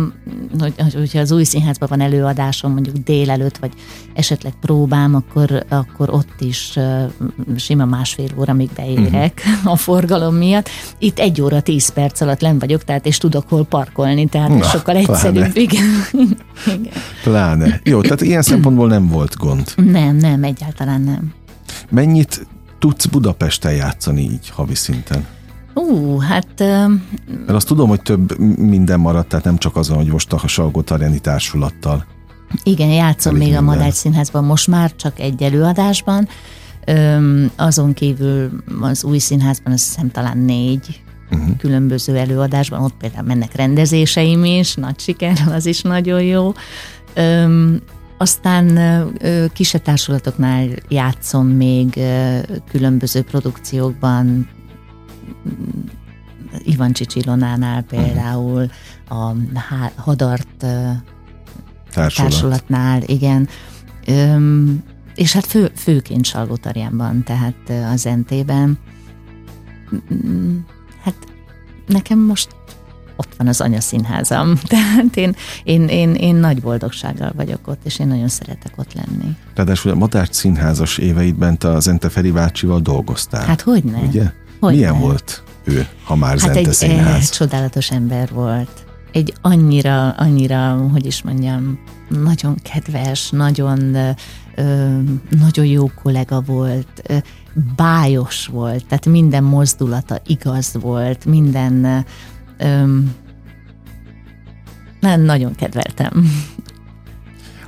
hogy, 0.59 0.73
hogyha 0.93 1.19
az 1.19 1.31
új 1.31 1.43
színházban 1.43 1.89
van 1.89 2.01
előadásom, 2.01 2.71
mondjuk 2.71 2.95
délelőtt, 2.95 3.57
vagy 3.57 3.71
esetleg 4.13 4.53
próbám, 4.61 5.15
akkor, 5.15 5.65
akkor 5.69 6.09
ott 6.09 6.41
is 6.41 6.79
sima 7.55 7.85
másfél 7.85 8.29
óra, 8.37 8.53
még 8.53 8.69
beérek 8.75 9.41
uh-huh. 9.45 9.71
a 9.71 9.75
forgalom 9.75 10.35
miatt. 10.35 10.69
Itt 10.97 11.19
egy 11.19 11.41
óra, 11.41 11.61
tíz 11.61 11.89
perc 11.89 12.21
alatt 12.21 12.39
nem 12.39 12.59
vagyok, 12.59 12.83
tehát 12.83 13.05
és 13.05 13.17
tudok 13.17 13.49
hol 13.49 13.65
parkolni, 13.65 14.25
tehát 14.25 14.49
Na, 14.49 14.63
sokkal 14.63 14.95
egyszerűbb. 14.95 15.33
Pláne. 15.33 15.51
Igen. 15.53 16.05
Igen. 16.65 16.93
Pláne. 17.23 17.81
Jó, 17.83 18.01
tehát 18.01 18.21
ilyen 18.21 18.41
szempontból 18.41 18.87
nem 18.87 19.07
volt 19.07 19.37
gond. 19.37 19.73
Nem, 19.75 20.15
nem, 20.15 20.43
egyáltalán 20.43 21.01
nem. 21.01 21.33
Mennyit 21.89 22.47
tudsz 22.79 23.05
Budapesten 23.05 23.73
játszani 23.73 24.21
így 24.21 24.49
havi 24.49 24.75
szinten? 24.75 25.25
Ú, 25.73 26.17
hát... 26.17 26.59
Mert 26.59 27.49
azt 27.49 27.67
tudom, 27.67 27.89
hogy 27.89 28.01
több 28.01 28.37
minden 28.57 28.99
maradt, 28.99 29.27
tehát 29.27 29.45
nem 29.45 29.57
csak 29.57 29.75
azon, 29.75 29.97
hogy 29.97 30.07
most 30.07 30.33
a 30.33 30.47
Salgó 30.47 30.83
Arjani 30.87 31.19
társulattal. 31.19 32.05
Igen, 32.63 32.89
játszom 32.89 33.33
még 33.33 33.41
minden. 33.41 33.63
a 33.63 33.65
Madács 33.65 33.93
Színházban, 33.93 34.43
most 34.43 34.67
már 34.67 34.95
csak 34.95 35.19
egy 35.19 35.43
előadásban. 35.43 36.27
Öm, 36.85 37.51
azon 37.55 37.93
kívül 37.93 38.63
az 38.81 39.03
új 39.03 39.17
színházban 39.17 39.73
azt 39.73 39.85
hiszem 39.85 40.11
talán 40.11 40.37
négy 40.37 41.01
uh-huh. 41.31 41.57
különböző 41.57 42.17
előadásban, 42.17 42.81
ott 42.83 42.93
például 42.99 43.25
mennek 43.25 43.55
rendezéseim 43.55 44.43
is, 44.43 44.73
nagy 44.73 44.99
siker, 44.99 45.37
az 45.51 45.65
is 45.65 45.81
nagyon 45.81 46.21
jó. 46.21 46.53
Öm, 47.13 47.81
aztán 48.17 48.79
kisebb 49.53 49.81
társulatoknál 49.81 50.67
játszom 50.87 51.47
még 51.47 51.99
különböző 52.71 53.21
produkciókban, 53.21 54.47
Ivan 56.63 56.93
Csicsilonánál 56.93 57.81
például, 57.81 58.69
a 59.09 59.31
Hadart 59.95 60.65
Társulat. 61.91 62.31
társulatnál, 62.31 63.01
igen. 63.05 63.47
Öm, 64.07 64.83
és 65.15 65.33
hát 65.33 65.45
fő, 65.45 65.71
főként 65.75 66.25
Salgótarjánban, 66.25 67.23
tehát 67.23 67.71
az 67.93 68.03
NT-ben. 68.03 68.77
Mm, 70.25 70.57
hát 71.01 71.15
nekem 71.87 72.19
most 72.19 72.55
ott 73.15 73.35
van 73.37 73.47
az 73.47 73.61
anyaszínházam, 73.61 74.57
tehát 74.63 75.15
én, 75.15 75.35
én, 75.63 75.87
én, 75.87 76.13
én 76.13 76.35
nagy 76.35 76.61
boldogsággal 76.61 77.31
vagyok 77.35 77.67
ott, 77.67 77.85
és 77.85 77.99
én 77.99 78.07
nagyon 78.07 78.27
szeretek 78.27 78.73
ott 78.75 78.93
lenni. 78.93 79.37
Ráadásul 79.55 79.91
a 79.91 79.95
Madács 79.95 80.33
színházas 80.33 80.97
éveidben 80.97 81.57
te 81.57 81.69
az 81.69 81.87
Ente 81.87 82.09
Feri 82.09 82.31
bácsival 82.31 82.79
dolgoztál. 82.79 83.45
Hát 83.45 83.61
hogy 83.61 83.83
ne? 83.83 83.97
Ugye? 83.97 84.31
Hogy 84.63 84.75
Milyen 84.75 84.91
nem? 84.91 85.01
volt 85.01 85.43
ő, 85.63 85.87
ha 86.03 86.15
már 86.15 86.39
hát 86.39 86.55
egy, 86.55 86.73
színház? 86.73 87.15
egy 87.15 87.29
csodálatos 87.29 87.91
ember 87.91 88.29
volt. 88.31 88.85
Egy 89.11 89.33
annyira, 89.41 90.09
annyira, 90.09 90.87
hogy 90.91 91.05
is 91.05 91.21
mondjam, 91.21 91.79
nagyon 92.09 92.55
kedves, 92.63 93.29
nagyon, 93.29 93.95
ö, 94.55 94.99
nagyon 95.29 95.65
jó 95.65 95.91
kollega 96.01 96.41
volt, 96.41 97.01
ö, 97.07 97.17
bájos 97.75 98.47
volt, 98.47 98.85
tehát 98.85 99.05
minden 99.05 99.43
mozdulata 99.43 100.21
igaz 100.25 100.77
volt, 100.79 101.25
minden 101.25 102.05
ö, 102.57 102.85
nem, 104.99 105.21
nagyon 105.21 105.55
kedveltem. 105.55 106.31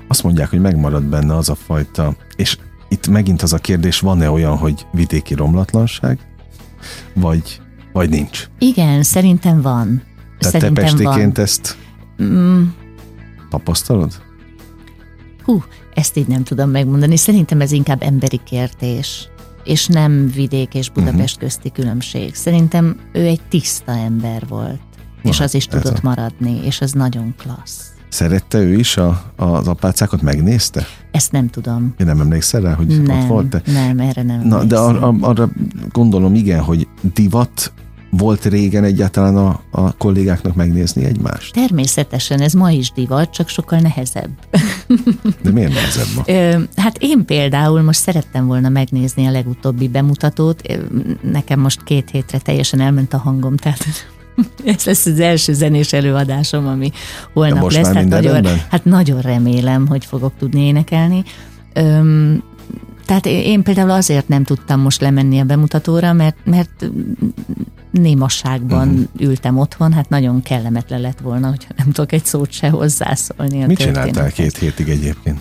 Azt 0.07 0.23
mondják, 0.23 0.49
hogy 0.49 0.59
megmarad 0.59 1.03
benne 1.03 1.35
az 1.35 1.49
a 1.49 1.55
fajta, 1.55 2.15
és 2.35 2.57
itt 2.87 3.07
megint 3.07 3.41
az 3.41 3.53
a 3.53 3.57
kérdés, 3.57 3.99
van-e 3.99 4.29
olyan, 4.29 4.57
hogy 4.57 4.85
vidéki 4.91 5.33
romlatlanság? 5.33 6.34
Vagy, 7.13 7.61
vagy 7.93 8.09
nincs? 8.09 8.47
Igen, 8.59 9.03
szerintem 9.03 9.61
van. 9.61 10.03
Tehát 10.39 10.53
szerintem 10.53 10.73
te 10.73 10.81
pestiként 10.81 11.35
van. 11.35 11.45
ezt 11.45 11.77
mm. 12.23 12.63
tapasztalod? 13.49 14.23
Hú, 15.43 15.63
ezt 15.93 16.17
így 16.17 16.27
nem 16.27 16.43
tudom 16.43 16.69
megmondani. 16.69 17.17
Szerintem 17.17 17.61
ez 17.61 17.71
inkább 17.71 18.01
emberi 18.01 18.39
kérdés, 18.43 19.29
és 19.63 19.87
nem 19.87 20.31
vidék 20.31 20.73
és 20.73 20.89
Budapest 20.89 21.35
uh-huh. 21.35 21.49
közti 21.49 21.71
különbség. 21.71 22.35
Szerintem 22.35 22.99
ő 23.13 23.25
egy 23.25 23.41
tiszta 23.49 23.91
ember 23.91 24.47
volt, 24.47 24.79
Na, 25.23 25.29
és 25.29 25.39
az 25.39 25.53
is 25.53 25.65
tudott 25.65 25.97
a... 25.97 25.99
maradni, 26.03 26.65
és 26.65 26.81
ez 26.81 26.91
nagyon 26.91 27.35
klassz. 27.37 27.93
Szerette 28.09 28.57
ő 28.57 28.73
is 28.73 28.97
a, 28.97 29.33
az 29.35 29.67
apácákat, 29.67 30.21
megnézte? 30.21 30.85
Ezt 31.15 31.31
nem 31.31 31.49
tudom. 31.49 31.93
Én 31.97 32.05
nem 32.05 32.19
emlékszel 32.19 32.61
rá, 32.61 32.73
hogy 32.73 33.01
nem, 33.03 33.19
ott 33.19 33.27
volt? 33.27 33.49
De... 33.49 33.61
Nem, 33.65 33.99
erre 33.99 34.23
nem 34.23 34.41
Na, 34.47 34.63
De 34.63 34.77
arra, 34.77 35.15
arra 35.19 35.49
gondolom, 35.91 36.35
igen, 36.35 36.61
hogy 36.61 36.87
divat 37.13 37.73
volt 38.09 38.45
régen 38.45 38.83
egyáltalán 38.83 39.35
a, 39.37 39.61
a 39.71 39.97
kollégáknak 39.97 40.55
megnézni 40.55 41.03
egymást? 41.03 41.53
Természetesen, 41.53 42.41
ez 42.41 42.53
ma 42.53 42.71
is 42.71 42.91
divat, 42.91 43.29
csak 43.29 43.47
sokkal 43.47 43.79
nehezebb. 43.79 44.29
De 45.43 45.51
miért 45.51 45.73
nehezebb 45.73 46.07
ma? 46.15 46.23
hát 46.75 46.97
én 46.99 47.25
például 47.25 47.81
most 47.81 47.99
szerettem 47.99 48.45
volna 48.45 48.69
megnézni 48.69 49.25
a 49.25 49.31
legutóbbi 49.31 49.87
bemutatót, 49.87 50.61
nekem 51.31 51.59
most 51.59 51.83
két 51.83 52.09
hétre 52.09 52.37
teljesen 52.37 52.79
elment 52.79 53.13
a 53.13 53.17
hangom, 53.17 53.57
tehát 53.57 53.85
ez 54.65 54.83
lesz 54.83 55.05
az 55.05 55.19
első 55.19 55.53
zenés 55.53 55.93
előadásom, 55.93 56.67
ami 56.67 56.91
holnap 57.33 57.59
most 57.59 57.75
lesz. 57.75 57.93
hát, 57.93 58.07
nagyon, 58.07 58.45
hát 58.69 58.85
nagyon 58.85 59.21
remélem, 59.21 59.87
hogy 59.87 60.05
fogok 60.05 60.33
tudni 60.37 60.61
énekelni. 60.61 61.23
Öm, 61.73 62.43
tehát 63.05 63.25
én 63.25 63.63
például 63.63 63.89
azért 63.91 64.27
nem 64.27 64.43
tudtam 64.43 64.79
most 64.79 65.01
lemenni 65.01 65.39
a 65.39 65.43
bemutatóra, 65.43 66.13
mert, 66.13 66.37
mert 66.43 66.89
némasságban 67.91 68.87
uh-huh. 68.87 69.05
ültem 69.19 69.57
otthon, 69.57 69.93
hát 69.93 70.09
nagyon 70.09 70.41
kellemetlen 70.41 71.01
lett 71.01 71.19
volna, 71.19 71.49
hogyha 71.49 71.69
nem 71.77 71.91
tudok 71.91 72.11
egy 72.11 72.25
szót 72.25 72.51
se 72.51 72.69
hozzászólni. 72.69 73.63
A 73.63 73.67
Mit 73.67 73.77
csináltál 73.77 74.31
két 74.31 74.57
hétig 74.57 74.89
egyébként? 74.89 75.39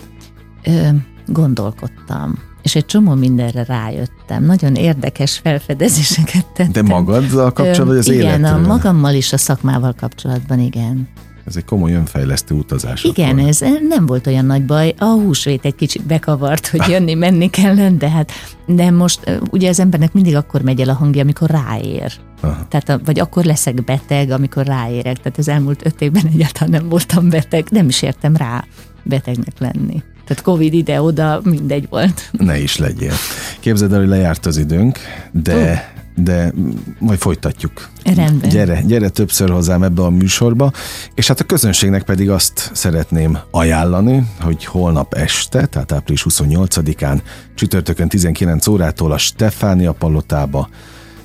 Ö, 0.63 0.87
gondolkodtam 1.27 2.39
és 2.65 2.75
egy 2.75 2.85
csomó 2.85 3.13
mindenre 3.13 3.63
rájöttem. 3.63 4.45
Nagyon 4.45 4.75
érdekes 4.75 5.37
felfedezéseket 5.37 6.45
tettem. 6.45 6.71
De 6.71 6.81
magaddal 6.81 7.51
kapcsolatban, 7.51 7.87
vagy 7.87 7.97
az 7.97 8.09
Igen, 8.09 8.39
életről? 8.39 8.63
a 8.63 8.67
magammal 8.67 9.13
is 9.13 9.33
a 9.33 9.37
szakmával 9.37 9.93
kapcsolatban, 9.99 10.59
igen. 10.59 11.07
Ez 11.45 11.55
egy 11.55 11.65
komoly 11.65 11.93
önfejlesztő 11.93 12.55
utazás. 12.55 13.03
Igen, 13.03 13.37
akkor. 13.37 13.47
ez 13.47 13.59
nem 13.89 14.05
volt 14.05 14.27
olyan 14.27 14.45
nagy 14.45 14.65
baj. 14.65 14.93
A 14.97 15.05
húsvét 15.05 15.65
egy 15.65 15.75
kicsit 15.75 16.05
bekavart, 16.05 16.67
hogy 16.67 16.81
jönni-menni 16.89 17.49
kellene, 17.49 17.97
de 17.97 18.09
hát 18.09 18.31
de 18.65 18.91
most 18.91 19.39
ugye 19.51 19.69
az 19.69 19.79
embernek 19.79 20.13
mindig 20.13 20.35
akkor 20.35 20.61
megy 20.61 20.81
el 20.81 20.89
a 20.89 20.93
hangja, 20.93 21.21
amikor 21.21 21.49
ráér. 21.49 22.13
Aha. 22.41 22.67
Tehát, 22.67 23.01
vagy 23.05 23.19
akkor 23.19 23.43
leszek 23.43 23.83
beteg, 23.83 24.29
amikor 24.29 24.65
ráérek. 24.65 25.17
Tehát 25.17 25.37
az 25.37 25.47
elmúlt 25.47 25.85
öt 25.85 26.01
évben 26.01 26.23
egyáltalán 26.33 26.69
nem 26.69 26.89
voltam 26.89 27.29
beteg, 27.29 27.67
nem 27.69 27.87
is 27.87 28.01
értem 28.01 28.35
rá 28.35 28.63
betegnek 29.03 29.59
lenni. 29.59 30.03
Tehát 30.25 30.43
Covid 30.43 30.73
ide-oda 30.73 31.41
mindegy 31.43 31.87
volt. 31.89 32.29
Ne 32.31 32.59
is 32.59 32.77
legyél. 32.77 33.13
Képzeld 33.59 33.93
el, 33.93 33.99
hogy 33.99 34.07
lejárt 34.07 34.45
az 34.45 34.57
időnk, 34.57 34.99
de, 35.31 35.93
de 36.15 36.53
majd 36.99 37.19
folytatjuk. 37.19 37.89
Rendben. 38.03 38.49
Gyere, 38.49 38.81
gyere 38.81 39.09
többször 39.09 39.49
hozzám 39.49 39.83
ebbe 39.83 40.01
a 40.01 40.09
műsorba, 40.09 40.71
és 41.13 41.27
hát 41.27 41.39
a 41.39 41.43
közönségnek 41.43 42.03
pedig 42.03 42.29
azt 42.29 42.71
szeretném 42.73 43.37
ajánlani, 43.51 44.23
hogy 44.39 44.65
holnap 44.65 45.13
este, 45.13 45.65
tehát 45.65 45.91
április 45.91 46.25
28-án, 46.29 47.21
csütörtökön 47.55 48.07
19 48.07 48.67
órától 48.67 49.11
a 49.11 49.17
Stefánia 49.17 49.91
Palotába 49.91 50.69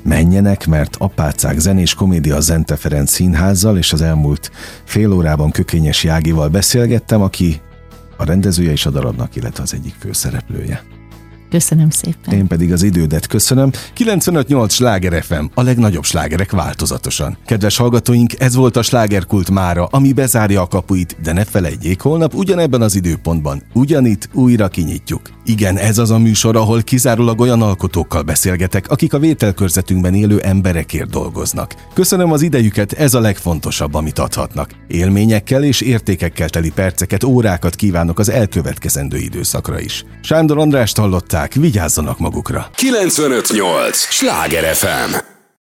menjenek, 0.02 0.66
mert 0.66 0.96
apácák 0.98 1.58
zenés 1.58 1.94
komédia 1.94 2.36
a 2.36 2.40
Zente 2.40 2.76
Ferenc 2.76 3.10
színházzal, 3.10 3.78
és 3.78 3.92
az 3.92 4.02
elmúlt 4.02 4.50
fél 4.84 5.12
órában 5.12 5.50
Kökényes 5.50 6.04
Jágival 6.04 6.48
beszélgettem, 6.48 7.22
aki 7.22 7.60
a 8.20 8.24
rendezője 8.24 8.70
és 8.70 8.86
a 8.86 8.90
darabnak, 8.90 9.36
illetve 9.36 9.62
az 9.62 9.74
egyik 9.74 9.94
főszereplője. 9.98 10.99
Köszönöm 11.50 11.90
szépen. 11.90 12.34
Én 12.34 12.46
pedig 12.46 12.72
az 12.72 12.82
idődet 12.82 13.26
köszönöm. 13.26 13.70
958 13.92 14.72
Sláger 14.72 15.22
FM, 15.22 15.44
a 15.54 15.62
legnagyobb 15.62 16.04
slágerek 16.04 16.50
változatosan. 16.50 17.36
Kedves 17.46 17.76
hallgatóink, 17.76 18.40
ez 18.40 18.54
volt 18.54 18.76
a 18.76 18.82
slágerkult 18.82 19.50
mára, 19.50 19.86
ami 19.90 20.12
bezárja 20.12 20.60
a 20.60 20.66
kapuit, 20.66 21.16
de 21.22 21.32
ne 21.32 21.44
felejtjék, 21.44 22.00
holnap 22.00 22.34
ugyanebben 22.34 22.82
az 22.82 22.94
időpontban, 22.94 23.62
ugyanitt 23.72 24.28
újra 24.32 24.68
kinyitjuk. 24.68 25.20
Igen, 25.44 25.76
ez 25.76 25.98
az 25.98 26.10
a 26.10 26.18
műsor, 26.18 26.56
ahol 26.56 26.82
kizárólag 26.82 27.40
olyan 27.40 27.62
alkotókkal 27.62 28.22
beszélgetek, 28.22 28.88
akik 28.88 29.12
a 29.12 29.18
vételkörzetünkben 29.18 30.14
élő 30.14 30.40
emberekért 30.40 31.10
dolgoznak. 31.10 31.74
Köszönöm 31.94 32.32
az 32.32 32.42
idejüket, 32.42 32.92
ez 32.92 33.14
a 33.14 33.20
legfontosabb, 33.20 33.94
amit 33.94 34.18
adhatnak. 34.18 34.70
Élményekkel 34.86 35.64
és 35.64 35.80
értékekkel 35.80 36.48
teli 36.48 36.70
perceket, 36.70 37.24
órákat 37.24 37.74
kívánok 37.74 38.18
az 38.18 38.30
elkövetkezendő 38.30 39.16
időszakra 39.16 39.80
is. 39.80 40.04
Sándor 40.22 40.58
Andrást 40.58 40.98
hallották, 41.40 41.54
vigyázzanak 41.54 42.18
magukra. 42.18 42.70
958! 42.74 43.96
Sláger 43.96 44.74
FM! 44.74 45.39